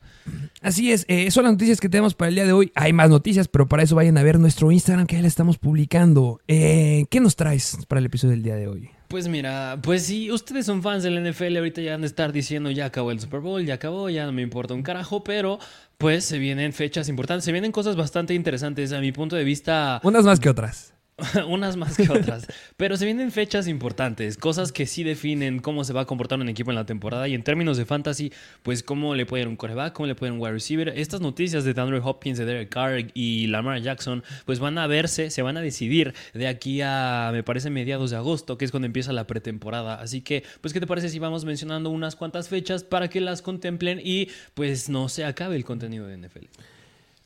[0.61, 2.71] Así es, eh, son las noticias que tenemos para el día de hoy.
[2.75, 5.57] Hay más noticias, pero para eso vayan a ver nuestro Instagram que ya le estamos
[5.57, 6.39] publicando.
[6.47, 8.89] Eh, ¿Qué nos traes para el episodio del día de hoy?
[9.09, 12.71] Pues mira, pues si ustedes son fans del NFL, ahorita ya van a estar diciendo
[12.71, 15.59] ya acabó el Super Bowl, ya acabó, ya no me importa un carajo, pero
[15.99, 20.01] pues se vienen fechas importantes, se vienen cosas bastante interesantes a mi punto de vista.
[20.03, 20.93] Unas más que otras.
[21.47, 22.47] unas más que otras.
[22.77, 26.49] Pero se vienen fechas importantes, cosas que sí definen cómo se va a comportar un
[26.49, 27.27] equipo en la temporada.
[27.27, 28.31] Y en términos de fantasy,
[28.63, 30.89] pues cómo le puede ir un coreback, cómo le puede ir un wide receiver.
[30.89, 35.29] Estas noticias de Andrew Hopkins, de Derek Carr y Lamar Jackson, pues van a verse,
[35.29, 38.87] se van a decidir de aquí a, me parece, mediados de agosto, que es cuando
[38.87, 39.95] empieza la pretemporada.
[39.95, 43.41] Así que, pues, ¿qué te parece si vamos mencionando unas cuantas fechas para que las
[43.41, 46.45] contemplen y pues no se acabe el contenido de NFL?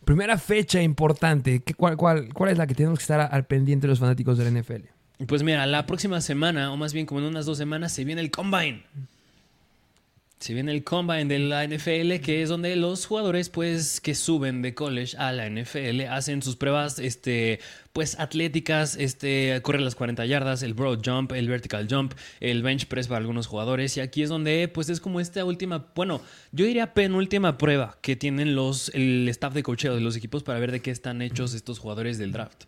[0.08, 4.00] Primera fecha importante, cuál, cuál, ¿cuál es la que tenemos que estar al pendiente los
[4.00, 4.86] fanáticos del NFL?
[5.28, 8.22] Pues mira, la próxima semana, o más bien como en unas dos semanas, se viene
[8.22, 8.84] el Combine.
[10.39, 14.62] Se viene el combine de la NFL, que es donde los jugadores, pues, que suben
[14.62, 17.60] de college a la NFL, hacen sus pruebas, este,
[17.91, 22.86] pues, atléticas, este, corren las 40 yardas, el broad jump, el vertical jump, el bench
[22.86, 23.97] press para algunos jugadores.
[23.97, 26.21] Y aquí es donde, pues, es como esta última, bueno,
[26.52, 30.60] yo diría penúltima prueba que tienen los, el staff de cocheo de los equipos para
[30.60, 32.65] ver de qué están hechos estos jugadores del draft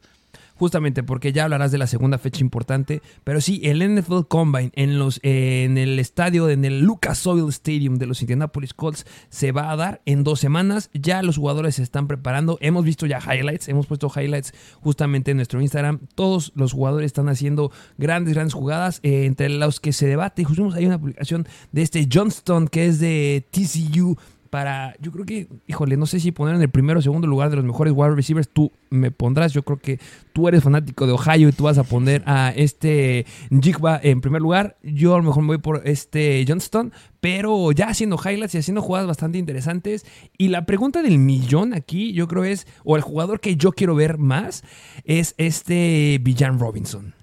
[0.59, 4.99] justamente porque ya hablarás de la segunda fecha importante, pero sí, el NFL Combine en,
[4.99, 9.71] los, en el estadio, en el Lucas Oil Stadium de los Indianapolis Colts se va
[9.71, 13.69] a dar en dos semanas, ya los jugadores se están preparando, hemos visto ya highlights,
[13.69, 18.99] hemos puesto highlights justamente en nuestro Instagram, todos los jugadores están haciendo grandes, grandes jugadas,
[19.03, 22.99] eh, entre los que se debate, justo hay una publicación de este Johnston que es
[22.99, 24.17] de TCU,
[24.49, 27.49] para, yo creo que, híjole, no sé si poner en el primero o segundo lugar
[27.49, 29.99] de los mejores wide receivers, tú me pondrás, yo creo que
[30.33, 34.41] tú eres fanático de Ohio y tú vas a poner a este Jigba en primer
[34.41, 38.57] lugar, yo a lo mejor me voy por este Johnston, pero ya haciendo highlights y
[38.59, 40.05] haciendo jugadas bastante interesantes.
[40.37, 43.95] Y la pregunta del millón aquí, yo creo es, o el jugador que yo quiero
[43.95, 44.63] ver más,
[45.03, 47.13] es este Villan Robinson.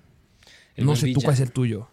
[0.77, 1.89] no sé tú cuál es el tuyo.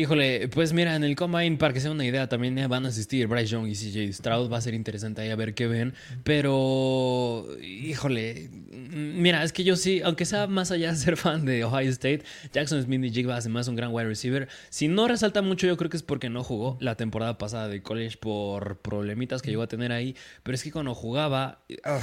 [0.00, 3.26] Híjole, pues mira, en el Combine, para que sea una idea, también van a asistir
[3.26, 4.50] Bryce Young y CJ Stroud.
[4.50, 5.92] Va a ser interesante ahí a ver qué ven.
[6.24, 11.64] Pero, híjole, mira, es que yo sí, aunque sea más allá de ser fan de
[11.64, 14.48] Ohio State, Jackson Smith y Jigba hace más un gran wide receiver.
[14.70, 17.82] Si no resalta mucho, yo creo que es porque no jugó la temporada pasada de
[17.82, 20.16] college por problemitas que llegó a tener ahí.
[20.42, 22.00] Pero es que cuando jugaba, ah,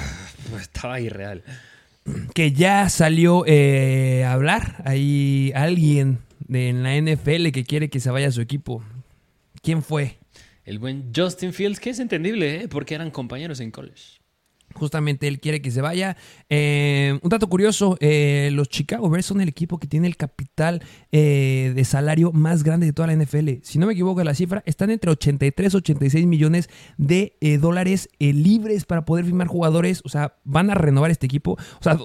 [0.52, 1.42] pues estaba irreal.
[2.36, 8.10] Que ya salió eh, a hablar ahí alguien en la NFL que quiere que se
[8.10, 8.84] vaya a su equipo.
[9.62, 10.18] ¿Quién fue?
[10.64, 12.68] El buen Justin Fields, que es entendible, ¿eh?
[12.68, 14.20] porque eran compañeros en college.
[14.74, 16.18] Justamente él quiere que se vaya.
[16.50, 20.82] Eh, un dato curioso, eh, los Chicago Bears son el equipo que tiene el capital
[21.12, 23.50] eh, de salario más grande de toda la NFL.
[23.64, 28.86] Si no me equivoco la cifra, están entre 83 y 86 millones de dólares libres
[28.86, 30.02] para poder firmar jugadores.
[30.06, 31.54] O sea, van a renovar este equipo.
[31.54, 31.98] O sea,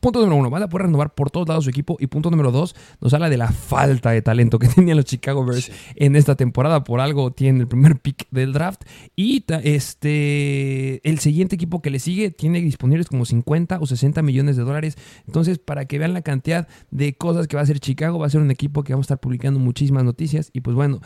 [0.00, 1.96] punto número uno, van a poder renovar por todos lados su equipo.
[2.00, 5.44] Y punto número dos, nos habla de la falta de talento que tenían los Chicago
[5.44, 6.84] Bears en esta temporada.
[6.84, 8.82] Por algo tienen el primer pick del draft.
[9.14, 14.56] Y este, el siguiente equipo que le sigue tiene disponibles como 50 o 60 millones
[14.56, 14.96] de dólares.
[15.26, 18.30] Entonces, para que vean la cantidad de cosas que va a hacer Chicago, va a
[18.30, 20.50] ser un equipo que vamos a estar publicando muchísimas noticias.
[20.52, 21.00] Y pues bueno,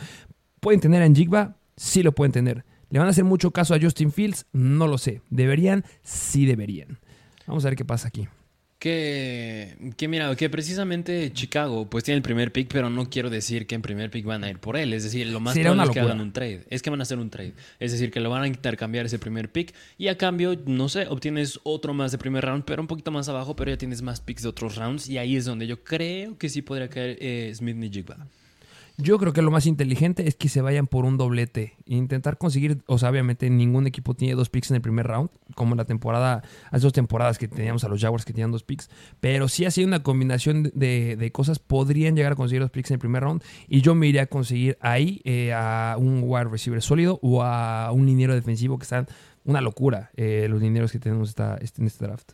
[0.59, 1.57] ¿pueden tener a Njigba?
[1.75, 2.65] Sí lo pueden tener.
[2.89, 4.45] ¿Le van a hacer mucho caso a Justin Fields?
[4.53, 5.21] No lo sé.
[5.29, 5.83] ¿Deberían?
[6.03, 6.99] Sí deberían.
[7.47, 8.27] Vamos a ver qué pasa aquí.
[8.85, 13.65] Que, que mira, que precisamente Chicago pues tiene el primer pick, pero no quiero decir
[13.65, 14.93] que en primer pick van a ir por él.
[14.93, 16.65] Es decir, lo más probable es que hagan un trade.
[16.69, 17.53] Es que van a hacer un trade.
[17.79, 21.07] Es decir, que lo van a intercambiar ese primer pick y a cambio, no sé,
[21.07, 24.21] obtienes otro más de primer round, pero un poquito más abajo, pero ya tienes más
[24.21, 27.51] picks de otros rounds y ahí es donde yo creo que sí podría caer eh,
[27.55, 28.27] Smith Nijigba.
[28.97, 31.75] Yo creo que lo más inteligente es que se vayan por un doblete.
[31.85, 35.73] Intentar conseguir, o sea, obviamente ningún equipo tiene dos picks en el primer round, como
[35.73, 38.89] en la temporada, hace dos temporadas que teníamos a los Jaguars que tenían dos picks.
[39.19, 42.99] Pero si así una combinación de, cosas, podrían llegar a conseguir dos picks en el
[42.99, 43.43] primer round.
[43.67, 47.91] Y yo me iría a conseguir ahí eh, a un wide receiver sólido o a
[47.91, 49.07] un liniero defensivo que están
[49.43, 52.31] una locura, eh, los linieros que tenemos esta, este, en este draft.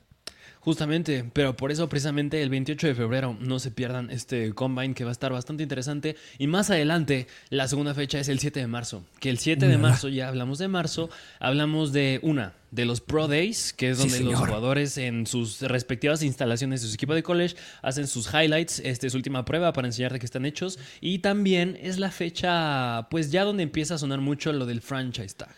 [0.61, 5.03] Justamente, pero por eso precisamente el 28 de febrero no se pierdan este combine que
[5.03, 6.15] va a estar bastante interesante.
[6.37, 9.03] Y más adelante, la segunda fecha es el 7 de marzo.
[9.19, 13.27] Que el 7 de marzo, ya hablamos de marzo, hablamos de una, de los Pro
[13.27, 17.55] Days, que es donde los jugadores en sus respectivas instalaciones de su equipo de college
[17.81, 20.77] hacen sus highlights, este es su última prueba para enseñar de qué están hechos.
[21.01, 25.33] Y también es la fecha, pues ya donde empieza a sonar mucho lo del franchise
[25.33, 25.55] tag.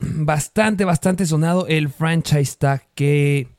[0.00, 3.53] Bastante, bastante sonado el franchise tag que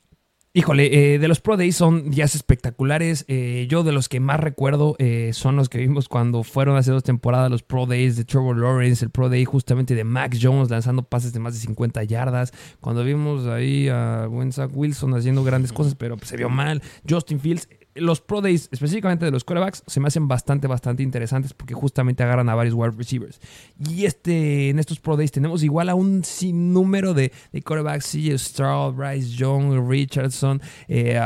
[0.58, 3.26] Híjole, eh, de los Pro Days son días espectaculares.
[3.28, 6.92] Eh, yo de los que más recuerdo eh, son los que vimos cuando fueron hace
[6.92, 10.70] dos temporadas los Pro Days de Trevor Lawrence, el Pro Day justamente de Max Jones
[10.70, 12.54] lanzando pases de más de 50 yardas.
[12.80, 16.82] Cuando vimos ahí a buen Wilson haciendo grandes cosas, pero se vio mal.
[17.06, 21.54] Justin Fields, los Pro Days, específicamente de los quarterbacks, se me hacen bastante, bastante interesantes
[21.54, 23.40] porque justamente agarran a varios wide receivers.
[23.80, 28.38] Y este, en estos Pro Days tenemos igual a un sinnúmero de, de quarterbacks, CJ
[28.38, 30.62] Stroud, Bryce Young, Richardson.
[30.88, 31.20] eh,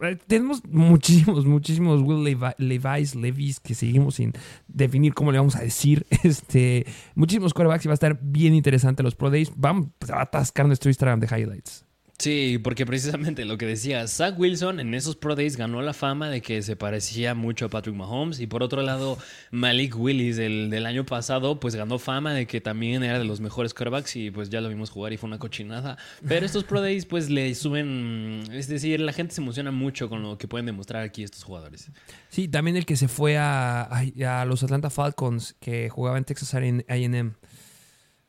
[0.00, 4.32] eh, tenemos muchísimos, muchísimos Will Levi- Levis, Levis, que seguimos sin
[4.66, 6.06] definir cómo le vamos a decir.
[6.24, 9.52] Este, muchísimos quarterbacks y va a estar bien interesante los Pro Days.
[9.56, 11.83] Vamos pues, a atascar nuestro Instagram de highlights.
[12.16, 16.28] Sí, porque precisamente lo que decía, Zach Wilson en esos Pro Days ganó la fama
[16.30, 19.18] de que se parecía mucho a Patrick Mahomes y por otro lado
[19.50, 23.40] Malik Willis del, del año pasado pues ganó fama de que también era de los
[23.40, 25.98] mejores quarterbacks y pues ya lo vimos jugar y fue una cochinada.
[26.26, 30.22] Pero estos Pro Days pues le suben, es decir, la gente se emociona mucho con
[30.22, 31.90] lo que pueden demostrar aquí estos jugadores.
[32.28, 36.24] Sí, también el que se fue a, a- a los Atlanta Falcons, que jugaba en
[36.24, 37.34] Texas AM.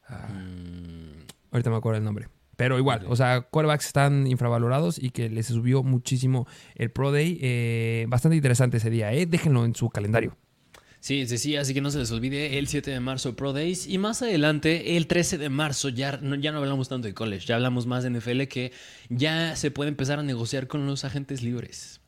[0.09, 2.27] Ah, Mm, ahorita me acuerdo el nombre.
[2.55, 7.37] Pero igual, o sea, quarterbacks están infravalorados y que les subió muchísimo el Pro Day.
[7.41, 9.25] Eh, bastante interesante ese día, ¿eh?
[9.25, 10.37] Déjenlo en su calendario.
[11.05, 13.85] Sí, sí, sí, así que no se les olvide el 7 de marzo Pro Days
[13.85, 17.45] y más adelante el 13 de marzo ya no, ya no hablamos tanto de college,
[17.45, 18.71] ya hablamos más de NFL que
[19.09, 22.01] ya se puede empezar a negociar con los agentes libres.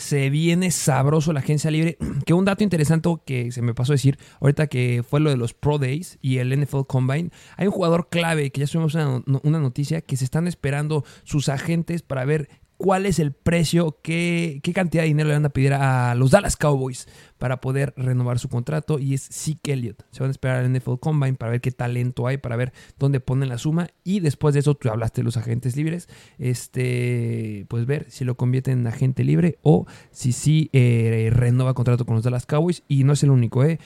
[0.00, 1.98] Se viene sabroso la agencia libre.
[2.24, 5.36] Que un dato interesante que se me pasó a decir ahorita que fue lo de
[5.36, 7.30] los Pro Days y el NFL Combine.
[7.56, 11.48] Hay un jugador clave que ya subimos una, una noticia que se están esperando sus
[11.48, 12.48] agentes para ver
[12.80, 16.30] cuál es el precio, qué, qué cantidad de dinero le van a pedir a los
[16.30, 18.98] Dallas Cowboys para poder renovar su contrato.
[18.98, 20.02] Y es Zeke Elliott.
[20.12, 23.20] Se van a esperar al NFL Combine para ver qué talento hay, para ver dónde
[23.20, 23.88] ponen la suma.
[24.02, 26.08] Y después de eso, tú hablaste de los agentes libres.
[26.38, 32.06] Este, pues ver si lo convierten en agente libre o si sí eh, renova contrato
[32.06, 32.82] con los Dallas Cowboys.
[32.88, 33.78] Y no es el único, ¿eh?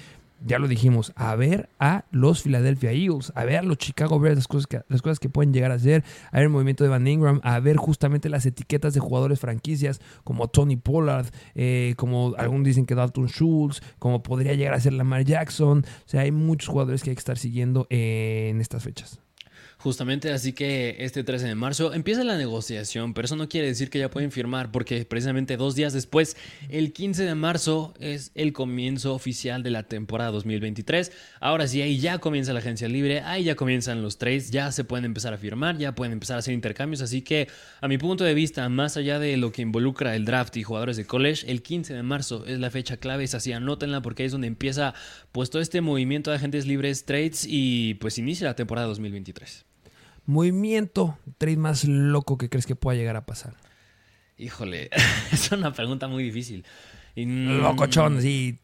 [0.47, 4.37] Ya lo dijimos, a ver a los Philadelphia Eagles, a ver a los Chicago Bears,
[4.37, 6.90] las cosas que, las cosas que pueden llegar a hacer, a ver el movimiento de
[6.90, 12.35] Van Ingram, a ver justamente las etiquetas de jugadores franquicias como Tony Pollard, eh, como
[12.37, 15.85] algunos dicen que Dalton Schultz, como podría llegar a ser Lamar Jackson.
[15.85, 19.20] O sea, hay muchos jugadores que hay que estar siguiendo en estas fechas.
[19.85, 23.90] Justamente así que este 13 de marzo empieza la negociación, pero eso no quiere decir
[23.90, 26.38] que ya pueden firmar, porque precisamente dos días después,
[26.70, 31.12] el 15 de marzo, es el comienzo oficial de la temporada 2023.
[31.38, 34.85] Ahora sí, ahí ya comienza la agencia libre, ahí ya comienzan los trades, ya se
[34.85, 37.49] pueden empezar a firmar, ya pueden empezar a hacer intercambios, así que
[37.83, 40.97] a mi punto de vista, más allá de lo que involucra el draft y jugadores
[40.97, 44.29] de college, el 15 de marzo es la fecha clave, es así, anótenla porque ahí
[44.29, 44.94] es donde empieza
[45.31, 49.66] pues todo este movimiento de agentes libres, trades y pues inicia la temporada 2023.
[50.27, 53.55] Movimiento, trade más loco que crees que pueda llegar a pasar.
[54.39, 54.91] Híjole,
[55.33, 56.65] es una pregunta muy difícil.
[57.15, 58.59] Y, Locochón, sí.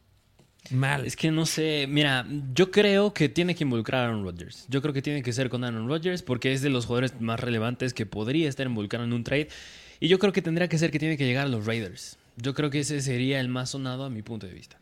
[0.71, 1.07] Mal.
[1.07, 4.67] Es que no sé, mira, yo creo que tiene que involucrar a Aaron Rodgers.
[4.69, 7.41] Yo creo que tiene que ser con Aaron Rodgers porque es de los jugadores más
[7.41, 9.49] relevantes que podría estar involucrado en un trade.
[10.01, 12.19] Y yo creo que tendría que ser que tiene que llegar a los Raiders.
[12.37, 14.79] Yo creo que ese sería el más sonado a mi punto de vista.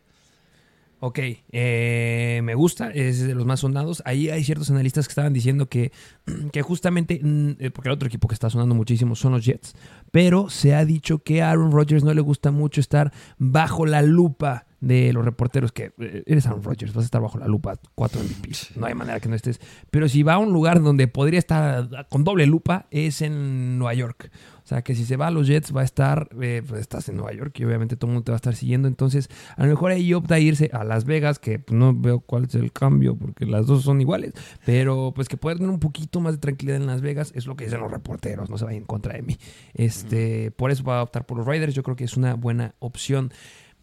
[1.01, 1.19] Ok,
[1.51, 4.03] eh, me gusta, es de los más sonados.
[4.05, 5.93] Ahí hay ciertos analistas que estaban diciendo que,
[6.51, 9.75] que justamente, mm, eh, porque el otro equipo que está sonando muchísimo son los Jets,
[10.11, 14.01] pero se ha dicho que a Aaron Rodgers no le gusta mucho estar bajo la
[14.01, 17.75] lupa de los reporteros, que eh, eres Aaron Rodgers, vas a estar bajo la lupa,
[17.95, 19.61] cuatro MVPs, no hay manera que no estés.
[19.91, 23.93] Pero si va a un lugar donde podría estar con doble lupa, es en Nueva
[23.93, 24.31] York.
[24.69, 27.09] O sea, que si se va a los Jets va a estar, eh, pues estás
[27.09, 28.87] en Nueva York y obviamente todo el mundo te va a estar siguiendo.
[28.87, 29.27] Entonces,
[29.57, 32.43] a lo mejor ahí opta a irse a Las Vegas, que pues, no veo cuál
[32.43, 34.33] es el cambio porque las dos son iguales,
[34.67, 37.55] pero pues que puede tener un poquito más de tranquilidad en Las Vegas, es lo
[37.55, 39.39] que dicen los reporteros, no se vayan en contra de mí.
[39.73, 42.75] Este, Por eso va a optar por los Raiders, yo creo que es una buena
[42.77, 43.33] opción.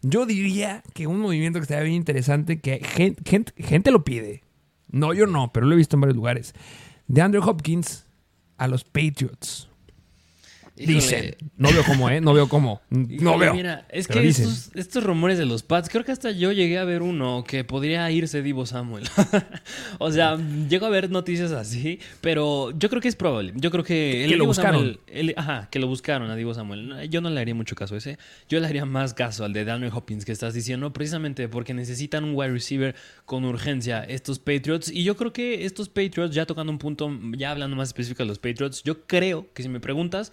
[0.03, 4.41] Yo diría que un movimiento que estaría bien interesante, que gente, gente, gente lo pide.
[4.89, 6.53] No, yo no, pero lo he visto en varios lugares.
[7.07, 8.05] De Andrew Hopkins
[8.55, 9.67] a los Patriots.
[10.77, 10.93] Híjole.
[10.93, 11.35] Dicen.
[11.57, 12.21] No veo cómo, ¿eh?
[12.21, 12.81] No veo cómo.
[12.89, 13.53] No veo.
[13.53, 16.77] Mira, es Pero que estos, estos rumores de los Pats, creo que hasta yo llegué
[16.77, 19.03] a ver uno que podría irse Divo Samuel.
[19.99, 20.37] o sea,
[20.69, 23.53] llego a ver noticias así, pero yo creo que es probable.
[23.55, 24.79] Yo creo que el Que lo Divo buscaron.
[24.81, 27.09] Samuel- el- ajá, que lo buscaron a Divo Samuel.
[27.09, 28.17] Yo no le haría mucho caso a ese.
[28.49, 32.23] Yo le haría más caso al de Daniel Hopkins que estás diciendo, precisamente porque necesitan
[32.23, 34.89] un wide receiver con urgencia estos Patriots.
[34.91, 38.27] Y yo creo que estos Patriots, ya tocando un punto, ya hablando más específico de
[38.27, 40.31] los Patriots, yo creo que si me preguntas,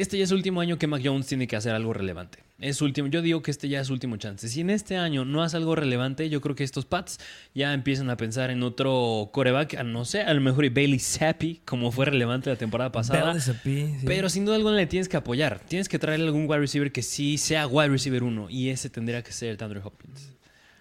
[0.00, 2.38] este ya es el último año que Mac Jones tiene que hacer algo relevante.
[2.60, 4.48] Es último, yo digo que este ya es su último chance.
[4.48, 7.18] Si en este año no hace algo relevante, yo creo que estos Pats
[7.54, 10.98] ya empiezan a pensar en otro coreback, a no sé, a lo mejor y Bailey
[10.98, 13.38] Zappi, como fue relevante la temporada pasada.
[13.40, 14.06] Zappi, sí.
[14.06, 15.60] Pero sin duda alguna le tienes que apoyar.
[15.68, 19.22] Tienes que traerle algún wide receiver que sí sea wide receiver 1 y ese tendría
[19.22, 20.30] que ser Andrew Hopkins.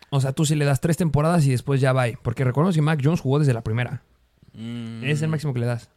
[0.09, 2.05] O sea, tú si le das tres temporadas y después ya va.
[2.23, 4.01] Porque recordemos que Mac Jones jugó desde la primera.
[4.53, 5.89] Mm, Es el máximo que le das.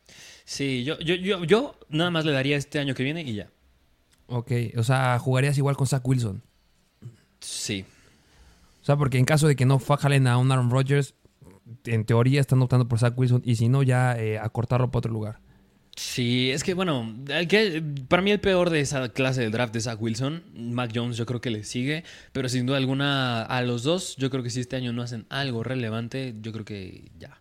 [0.50, 3.52] Sí, yo, yo, yo, yo nada más le daría este año que viene y ya.
[4.26, 6.42] Ok, o sea, jugarías igual con Zach Wilson.
[7.38, 7.84] Sí.
[8.82, 11.14] O sea, porque en caso de que no jalen a un Aaron Rodgers,
[11.84, 15.12] en teoría están optando por Zach Wilson y si no, ya eh, acortarlo para otro
[15.12, 15.38] lugar.
[15.94, 17.14] Sí, es que bueno,
[17.48, 21.16] que, para mí el peor de esa clase de draft de Zach Wilson, Mac Jones
[21.16, 24.50] yo creo que le sigue, pero sin duda alguna a los dos, yo creo que
[24.50, 27.40] si este año no hacen algo relevante, yo creo que ya.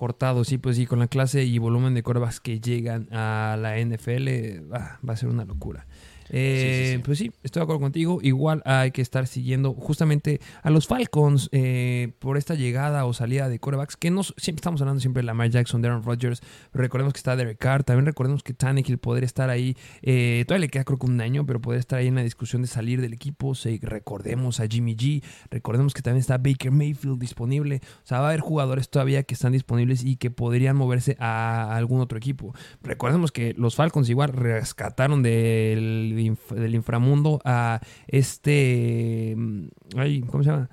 [0.00, 3.78] Cortado, sí, pues sí, con la clase y volumen de corebacks que llegan a la
[3.78, 5.86] NFL, ah, va a ser una locura.
[6.30, 8.20] Eh, pues sí, estoy de acuerdo contigo.
[8.22, 13.48] Igual hay que estar siguiendo justamente a los Falcons eh, por esta llegada o salida
[13.48, 16.42] de corebacks, que no, siempre estamos hablando siempre de Lamar Jackson, de Aaron Rodgers.
[16.72, 20.70] Recordemos que está Derek Carr, también recordemos que Tannehill podría estar ahí, eh, todavía le
[20.70, 23.12] queda creo que un año, pero podría estar ahí en la discusión de salir del
[23.12, 23.52] equipo.
[23.82, 27.80] recordemos a Jimmy G, recordemos que también está Baker Mayfield disponible.
[28.04, 31.74] O sea, va a haber jugadores todavía que están disponibles y que podrían moverse a
[31.76, 32.54] algún otro equipo.
[32.82, 36.14] Recordemos que los Falcons igual rescataron del
[36.50, 39.34] del inframundo a este.
[39.36, 40.70] Mm, ay, ¿Cómo se llama?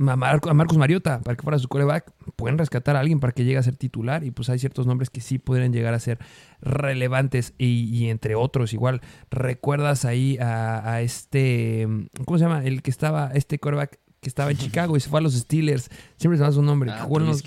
[0.00, 3.58] A, Marcos Mariota para que fuera su coreback, pueden rescatar a alguien para que llegue
[3.58, 6.18] a ser titular y pues hay ciertos nombres que sí podrían llegar a ser
[6.60, 9.00] relevantes y, entre otros igual.
[9.30, 12.64] ¿Recuerdas ahí a, este, mm, ¿cómo se llama?
[12.64, 15.90] El que estaba, este coreback que estaba en Chicago y se fue a los Steelers,
[16.16, 17.42] siempre se llama su nombre, ah, unos,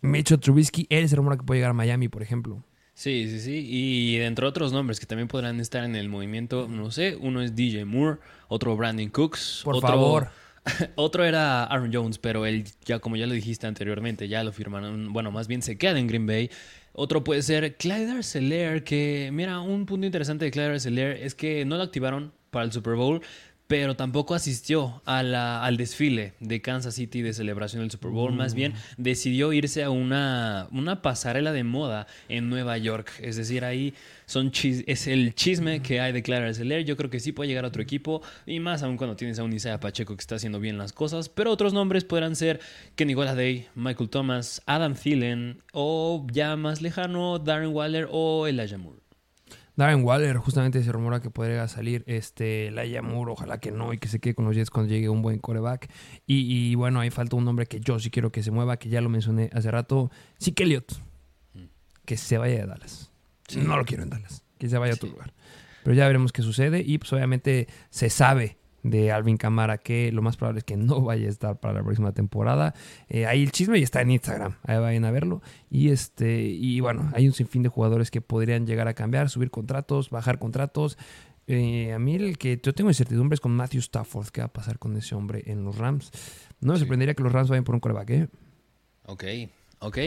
[0.00, 2.64] Mitchell Trubisky, él es el rumor que puede llegar a Miami, por ejemplo.
[2.94, 3.66] Sí, sí, sí.
[3.68, 7.40] Y dentro de otros nombres que también podrán estar en el movimiento, no sé, uno
[7.40, 8.18] es DJ Moore,
[8.48, 9.62] otro Brandon Cooks.
[9.64, 10.28] Por otro, favor.
[10.94, 15.12] otro era Aaron Jones, pero él, ya como ya lo dijiste anteriormente, ya lo firmaron.
[15.12, 16.50] Bueno, más bien se queda en Green Bay.
[16.92, 21.64] Otro puede ser Clyde Arcelor, que mira, un punto interesante de Clyde Arcelor es que
[21.64, 23.22] no lo activaron para el Super Bowl,
[23.66, 28.32] pero tampoco asistió al desfile de Kansas City de celebración del Super Bowl.
[28.32, 29.02] Más bien mm.
[29.02, 33.10] decidió irse a una, una pasarela de moda en Nueva York.
[33.20, 33.94] Es decir, ahí
[34.26, 34.52] son
[34.86, 36.80] es el chisme que hay de Clara Arcelor.
[36.80, 38.22] Yo creo que sí puede llegar a otro equipo.
[38.46, 41.28] Y más aún cuando tienes a un Isaiah Pacheco que está haciendo bien las cosas.
[41.28, 42.60] Pero otros nombres podrán ser
[42.94, 49.01] Kenny Day, Michael Thomas, Adam Thielen o ya más lejano Darren Waller o Elijah Moore.
[49.74, 53.98] Darren Waller, justamente se rumora que podría salir este Laia Moore, ojalá que no, y
[53.98, 55.90] que se quede con los Jets cuando llegue un buen coreback.
[56.26, 59.00] Y, bueno, ahí falta un nombre que yo sí quiero que se mueva, que ya
[59.00, 60.92] lo mencioné hace rato, sí Elliott,
[61.54, 61.64] mm.
[62.04, 63.10] que se vaya de Dallas.
[63.56, 65.32] No lo quiero en Dallas, que se vaya a otro lugar.
[65.82, 70.22] Pero ya veremos qué sucede y pues obviamente se sabe de Alvin Camara, que lo
[70.22, 72.74] más probable es que no vaya a estar para la próxima temporada.
[73.08, 75.42] Eh, ahí el chisme y está en Instagram, ahí vayan a verlo.
[75.70, 79.50] Y este, y bueno, hay un sinfín de jugadores que podrían llegar a cambiar, subir
[79.50, 80.98] contratos, bajar contratos.
[81.46, 84.78] Eh, a mí el que yo tengo incertidumbres con Matthew Stafford, qué va a pasar
[84.78, 86.10] con ese hombre en los Rams.
[86.60, 88.28] No me sorprendería que los Rams vayan por un coreback, ¿eh?
[89.06, 89.24] Ok,
[89.82, 89.98] ¿Ok?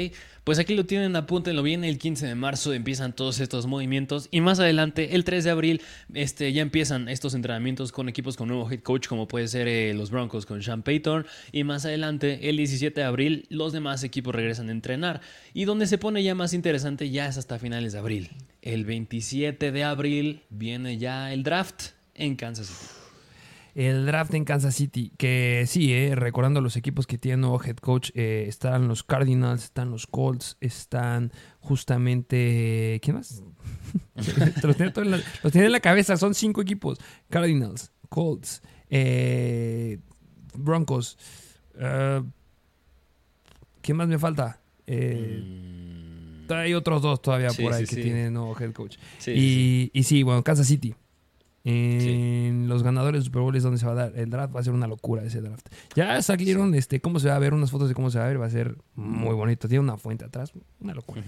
[0.46, 4.40] Pues aquí lo tienen, apúntenlo bien, el 15 de marzo empiezan todos estos movimientos y
[4.40, 5.82] más adelante, el 3 de abril,
[6.14, 9.94] este, ya empiezan estos entrenamientos con equipos con nuevo head coach, como puede ser eh,
[9.94, 14.34] los Broncos con Sean Payton y más adelante, el 17 de abril, los demás equipos
[14.34, 15.20] regresan a entrenar
[15.54, 18.30] y donde se pone ya más interesante ya es hasta finales de abril.
[18.62, 23.05] El 27 de abril viene ya el draft en Kansas City
[23.76, 27.76] el draft en Kansas City, que sí, eh, recordando los equipos que tiene nuevo head
[27.76, 33.02] coach, eh, están los Cardinals, están los Colts, están justamente...
[33.04, 33.44] ¿Qué más?
[34.64, 37.00] los, tiene en la, cabeza, son cinco equipos.
[37.30, 40.00] Cardinals, Colts, eh,
[40.54, 41.18] Broncos.
[41.76, 42.24] Uh,
[43.82, 44.62] ¿Qué más me falta?
[44.88, 46.50] Mm.
[46.50, 48.96] Hay otros dos todavía por ahí que tienen nuevo head coach.
[49.28, 50.96] y, y sí, bueno, Kansas City.
[51.68, 54.56] En los ganadores de Super Bowl es donde se va a dar el draft.
[54.56, 55.68] Va a ser una locura ese draft.
[55.96, 58.28] Ya salieron este, cómo se va a ver, unas fotos de cómo se va a
[58.28, 58.40] ver.
[58.40, 59.68] Va a ser muy bonito.
[59.68, 60.54] Tiene una fuente atrás.
[60.80, 61.24] Una locura.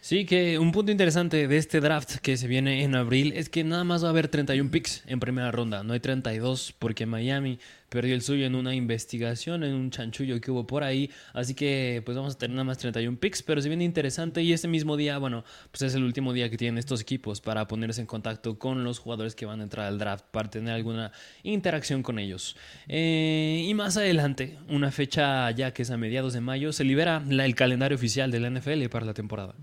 [0.00, 3.64] Sí, que un punto interesante de este draft que se viene en abril es que
[3.64, 5.82] nada más va a haber 31 picks en primera ronda.
[5.82, 7.58] No hay 32 porque Miami
[7.92, 11.10] perdió el suyo en una investigación, en un chanchullo que hubo por ahí.
[11.34, 14.54] Así que pues vamos a tener nada más 31 picks, pero se viene interesante y
[14.54, 18.00] este mismo día, bueno, pues es el último día que tienen estos equipos para ponerse
[18.00, 21.12] en contacto con los jugadores que van a entrar al draft, para tener alguna
[21.42, 22.56] interacción con ellos.
[22.88, 27.22] Eh, y más adelante, una fecha ya que es a mediados de mayo, se libera
[27.28, 29.54] el calendario oficial de la NFL para la temporada.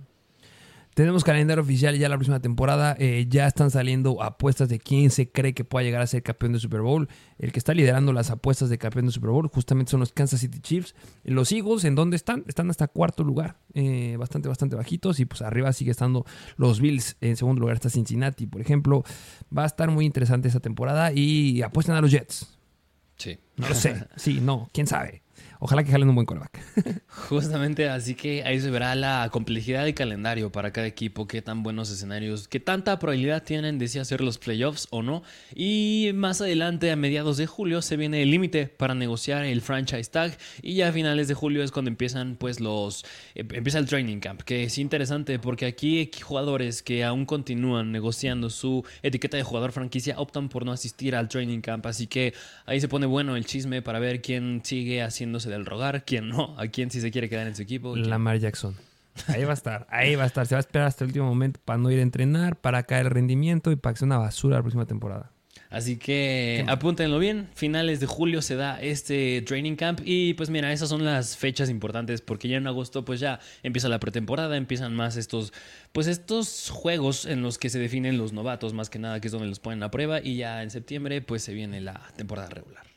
[1.00, 2.94] Tenemos calendario oficial ya la próxima temporada.
[3.00, 6.52] Eh, ya están saliendo apuestas de quién se cree que pueda llegar a ser campeón
[6.52, 7.08] de Super Bowl.
[7.38, 10.42] El que está liderando las apuestas de campeón de Super Bowl justamente son los Kansas
[10.42, 10.96] City Chiefs.
[11.24, 12.44] Los Eagles, ¿en dónde están?
[12.50, 13.56] Están hasta cuarto lugar.
[13.76, 15.22] Eh, bastante, bastante bajitos.
[15.22, 16.26] Y pues arriba sigue estando
[16.58, 17.16] los Bills.
[17.22, 19.06] En segundo lugar está Cincinnati, por ejemplo.
[19.58, 21.14] Va a estar muy interesante esta temporada.
[21.14, 22.60] Y apuestan a los Jets.
[23.16, 24.06] Sí, No lo sé.
[24.18, 25.24] Sí, no, quién sabe.
[25.62, 26.58] Ojalá que jalen un buen coreback.
[27.28, 31.64] Justamente, así que ahí se verá la complejidad de calendario para cada equipo, qué tan
[31.64, 35.22] buenos escenarios, qué tanta probabilidad tienen de si hacer los playoffs o no.
[35.54, 40.10] Y más adelante, a mediados de julio, se viene el límite para negociar el franchise
[40.10, 40.38] tag.
[40.62, 43.04] Y ya a finales de julio es cuando empiezan, pues, los.
[43.36, 48.50] eh, empieza el training camp, que es interesante porque aquí jugadores que aún continúan negociando
[48.50, 51.86] su etiqueta de jugador franquicia optan por no asistir al training camp.
[51.86, 52.34] Así que
[52.66, 56.56] ahí se pone bueno el chisme para ver quién sigue haciéndose del rogar, quién no,
[56.58, 57.94] a quién sí se quiere quedar en su equipo.
[57.94, 58.76] quién- Lamar Jackson.
[59.28, 60.46] Ahí va a estar, ahí va a estar.
[60.48, 63.08] Se va a esperar hasta el último momento para no ir a entrenar, para caer
[63.08, 65.32] el rendimiento y para que sea una basura la próxima temporada.
[65.72, 70.72] Así que apúntenlo bien, finales de julio se da este training camp y pues mira,
[70.74, 74.96] esas son las fechas importantes porque ya en agosto pues ya empieza la pretemporada, empiezan
[74.96, 75.54] más estos
[75.92, 79.32] pues estos juegos en los que se definen los novatos más que nada que es
[79.32, 82.89] donde los ponen a prueba y ya en septiembre pues se viene la temporada regular.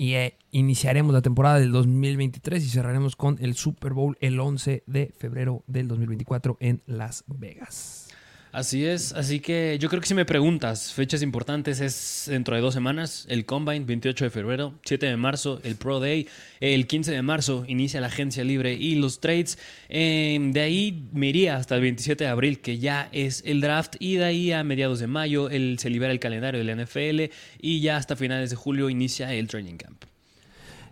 [0.00, 4.84] Y eh, iniciaremos la temporada del 2023 y cerraremos con el Super Bowl el 11
[4.86, 8.07] de febrero del 2024 en Las Vegas.
[8.50, 12.62] Así es, así que yo creo que si me preguntas, fechas importantes es dentro de
[12.62, 16.26] dos semanas, el Combine 28 de febrero, 7 de marzo, el Pro Day,
[16.60, 19.58] el 15 de marzo inicia la agencia libre y los trades,
[19.90, 23.96] Eh, de ahí me iría hasta el 27 de abril que ya es el draft
[24.00, 27.32] y de ahí a mediados de mayo el, se libera el calendario de la NFL
[27.60, 30.04] y ya hasta finales de julio inicia el training camp.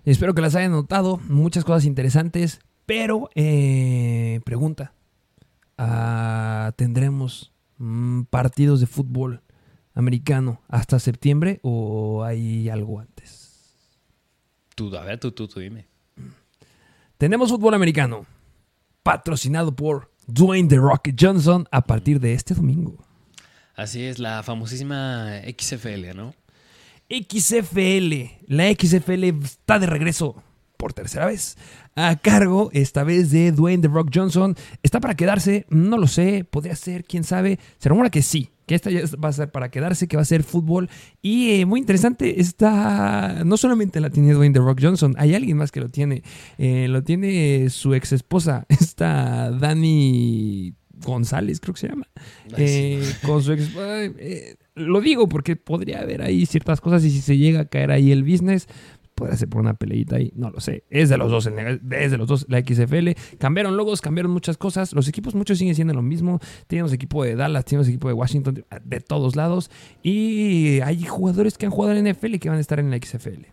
[0.05, 4.93] Espero que las hayan notado, muchas cosas interesantes, pero eh, pregunta,
[5.79, 9.43] ah, ¿tendremos mm, partidos de fútbol
[9.95, 13.99] americano hasta septiembre o hay algo antes?
[14.74, 15.87] Tú, a ver, tú, tú, tú dime.
[17.18, 18.27] Tenemos fútbol americano,
[19.03, 23.03] patrocinado por Dwayne The Rock Johnson a partir de este domingo.
[23.74, 26.35] Así es, la famosísima XFL, ¿no?
[27.09, 28.45] XFL.
[28.49, 30.43] La XFL está de regreso
[30.77, 31.57] por tercera vez.
[31.95, 34.55] A cargo, esta vez de Dwayne The Rock Johnson.
[34.83, 35.66] ¿Está para quedarse?
[35.70, 36.45] No lo sé.
[36.45, 37.59] Podría ser, quién sabe.
[37.79, 38.51] Se rumora que sí.
[38.66, 40.91] Que esta ya va a ser para quedarse, que va a ser fútbol.
[41.22, 43.43] Y eh, muy interesante, está.
[43.45, 46.24] No solamente la tiene Dwayne The Rock Johnson, hay alguien más que lo tiene.
[46.59, 52.09] Eh, lo tiene su ex esposa, esta Dani González, creo que se llama.
[52.57, 57.20] Eh, con su ex- eh, lo digo porque podría haber ahí ciertas cosas y si
[57.20, 58.66] se llega a caer ahí el business,
[59.17, 60.85] podría ser por una peleita ahí, no lo sé.
[60.91, 61.47] Es de los dos,
[61.91, 63.11] es los dos la XFL.
[63.39, 64.93] Cambiaron logos, cambiaron muchas cosas.
[64.93, 66.39] Los equipos muchos siguen siendo lo mismo.
[66.69, 69.71] Tenemos equipo de Dallas, tenemos equipo de Washington, de todos lados.
[70.03, 72.91] Y hay jugadores que han jugado en la NFL y que van a estar en
[72.91, 73.47] la XFL.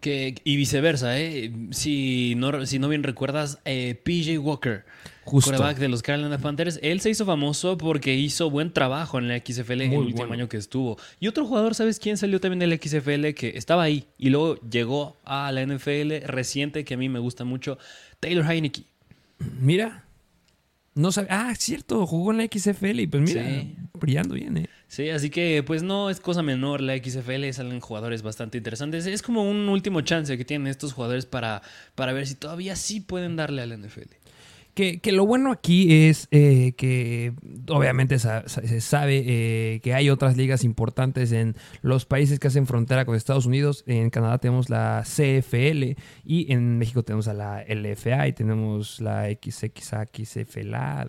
[0.00, 1.52] Que, y viceversa, ¿eh?
[1.70, 4.84] Si no, si no bien recuerdas, eh, PJ Walker,
[5.24, 5.50] Justo.
[5.50, 9.38] quarterback de los Carolina Panthers, él se hizo famoso porque hizo buen trabajo en la
[9.38, 10.98] XFL el Muy último año que estuvo.
[11.20, 13.34] Y otro jugador, ¿sabes quién salió también de la XFL?
[13.34, 17.44] Que estaba ahí y luego llegó a la NFL reciente, que a mí me gusta
[17.44, 17.78] mucho,
[18.20, 18.82] Taylor Heineke.
[19.60, 20.04] Mira.
[20.94, 21.28] No sabe.
[21.30, 23.76] Ah, es cierto, jugó en la XFL y pues mira, Sí.
[23.98, 24.68] brillando bien, ¿eh?
[24.88, 29.06] Sí, así que pues no es cosa menor la XFL, salen jugadores bastante interesantes.
[29.06, 31.62] Es como un último chance que tienen estos jugadores para,
[31.94, 34.10] para ver si todavía sí pueden darle a la NFL.
[34.74, 37.34] Que, que lo bueno aquí es eh, que
[37.68, 43.04] obviamente se sabe eh, que hay otras ligas importantes en los países que hacen frontera
[43.04, 43.84] con Estados Unidos.
[43.86, 45.94] En Canadá tenemos la CFL
[46.24, 49.28] y en México tenemos a la LFA y tenemos la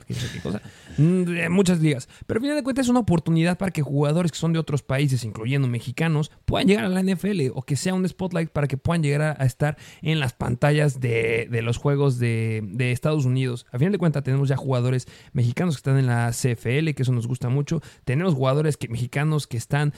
[0.05, 0.61] qué sé qué cosa.
[0.97, 2.09] Muchas ligas.
[2.28, 4.84] Pero al final de cuentas es una oportunidad para que jugadores que son de otros
[4.84, 8.78] países, incluyendo mexicanos, puedan llegar a la NFL o que sea un spotlight para que
[8.78, 13.26] puedan llegar a, a estar en las pantallas de, de los juegos de, de Estados
[13.26, 13.53] Unidos.
[13.72, 17.12] A final de cuentas tenemos ya jugadores mexicanos que están en la CFL, que eso
[17.12, 17.82] nos gusta mucho.
[18.06, 19.93] Tenemos jugadores que, mexicanos que están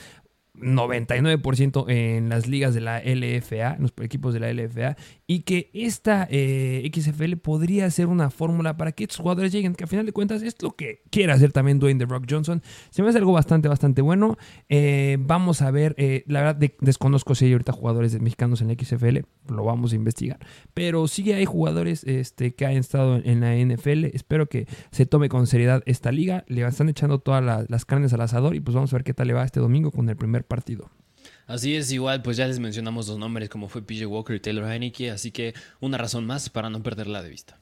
[0.60, 4.96] 99% en las ligas de la LFA, en los equipos de la LFA,
[5.26, 9.84] y que esta eh, XFL podría ser una fórmula para que estos jugadores lleguen, que
[9.84, 12.62] a final de cuentas es lo que quiere hacer también Dwayne The Rock Johnson.
[12.90, 14.36] Se me hace algo bastante, bastante bueno.
[14.68, 18.68] Eh, vamos a ver, eh, la verdad de- desconozco si hay ahorita jugadores mexicanos en
[18.68, 20.38] la XFL, lo vamos a investigar,
[20.74, 24.04] pero sí hay jugadores este, que han estado en la NFL.
[24.06, 28.12] Espero que se tome con seriedad esta liga, le están echando todas la- las carnes
[28.12, 30.16] al asador y pues vamos a ver qué tal le va este domingo con el
[30.16, 30.90] primer partido.
[31.46, 34.70] Así es, igual, pues ya les mencionamos los nombres como fue PJ Walker y Taylor
[34.70, 37.58] Heineke, así que una razón más para no perderla de vista.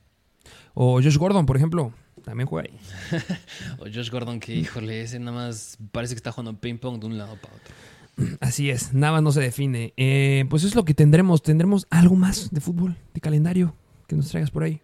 [0.74, 1.92] O Josh Gordon, por ejemplo,
[2.24, 2.78] también juega ahí.
[3.78, 7.06] O Josh Gordon, que híjole, ese nada más parece que está jugando ping pong de
[7.06, 8.36] un lado para otro.
[8.40, 9.92] Así es, nada más no se define.
[9.96, 11.42] Eh, pues es lo que tendremos.
[11.42, 13.76] Tendremos algo más de fútbol, de calendario
[14.06, 14.80] que nos traigas por ahí.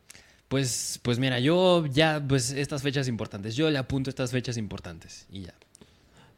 [0.48, 5.26] Pues, pues mira, yo ya, pues estas fechas importantes, yo le apunto estas fechas importantes
[5.30, 5.54] y ya.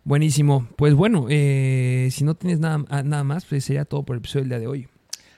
[0.04, 0.66] Buenísimo.
[0.76, 4.18] Pues bueno, eh, si no tienes nada, ah, nada más, pues sería todo por el
[4.18, 4.88] episodio del día de hoy.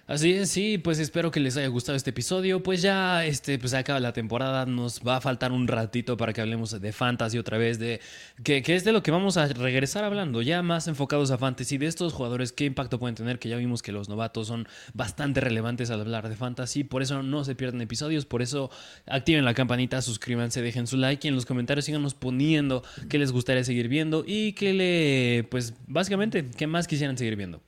[0.06, 2.62] Así es, sí, pues espero que les haya gustado este episodio.
[2.62, 6.42] Pues ya este, pues acaba la temporada, nos va a faltar un ratito para que
[6.42, 8.02] hablemos de fantasy otra vez, de
[8.42, 11.78] que, que, es de lo que vamos a regresar hablando, ya más enfocados a fantasy,
[11.78, 15.40] de estos jugadores, qué impacto pueden tener, que ya vimos que los novatos son bastante
[15.40, 18.70] relevantes al hablar de fantasy, por eso no se pierden episodios, por eso
[19.06, 23.32] activen la campanita, suscríbanse, dejen su like y en los comentarios síganos poniendo qué les
[23.32, 27.62] gustaría seguir viendo y qué le, pues básicamente, qué más quisieran seguir viendo.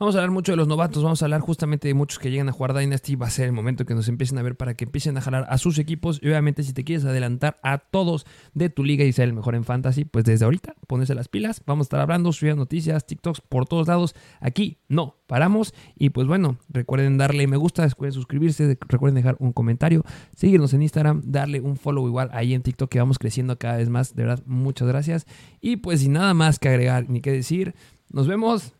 [0.00, 2.48] Vamos a hablar mucho de los novatos, vamos a hablar justamente de muchos que llegan
[2.48, 3.16] a jugar Dynasty.
[3.16, 5.44] Va a ser el momento que nos empiecen a ver para que empiecen a jalar
[5.50, 6.18] a sus equipos.
[6.22, 8.24] Y obviamente, si te quieres adelantar a todos
[8.54, 11.60] de tu liga y ser el mejor en fantasy, pues desde ahorita ponerse las pilas.
[11.66, 14.14] Vamos a estar hablando, subiendo noticias, TikToks por todos lados.
[14.40, 15.74] Aquí no paramos.
[15.96, 20.02] Y pues bueno, recuerden darle me gusta, recuerden suscribirse, recuerden dejar un comentario,
[20.34, 23.90] seguirnos en Instagram, darle un follow igual ahí en TikTok que vamos creciendo cada vez
[23.90, 24.14] más.
[24.14, 25.26] De verdad, muchas gracias.
[25.60, 27.74] Y pues sin nada más que agregar ni que decir,
[28.08, 28.72] nos vemos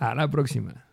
[0.00, 0.89] a la próxima.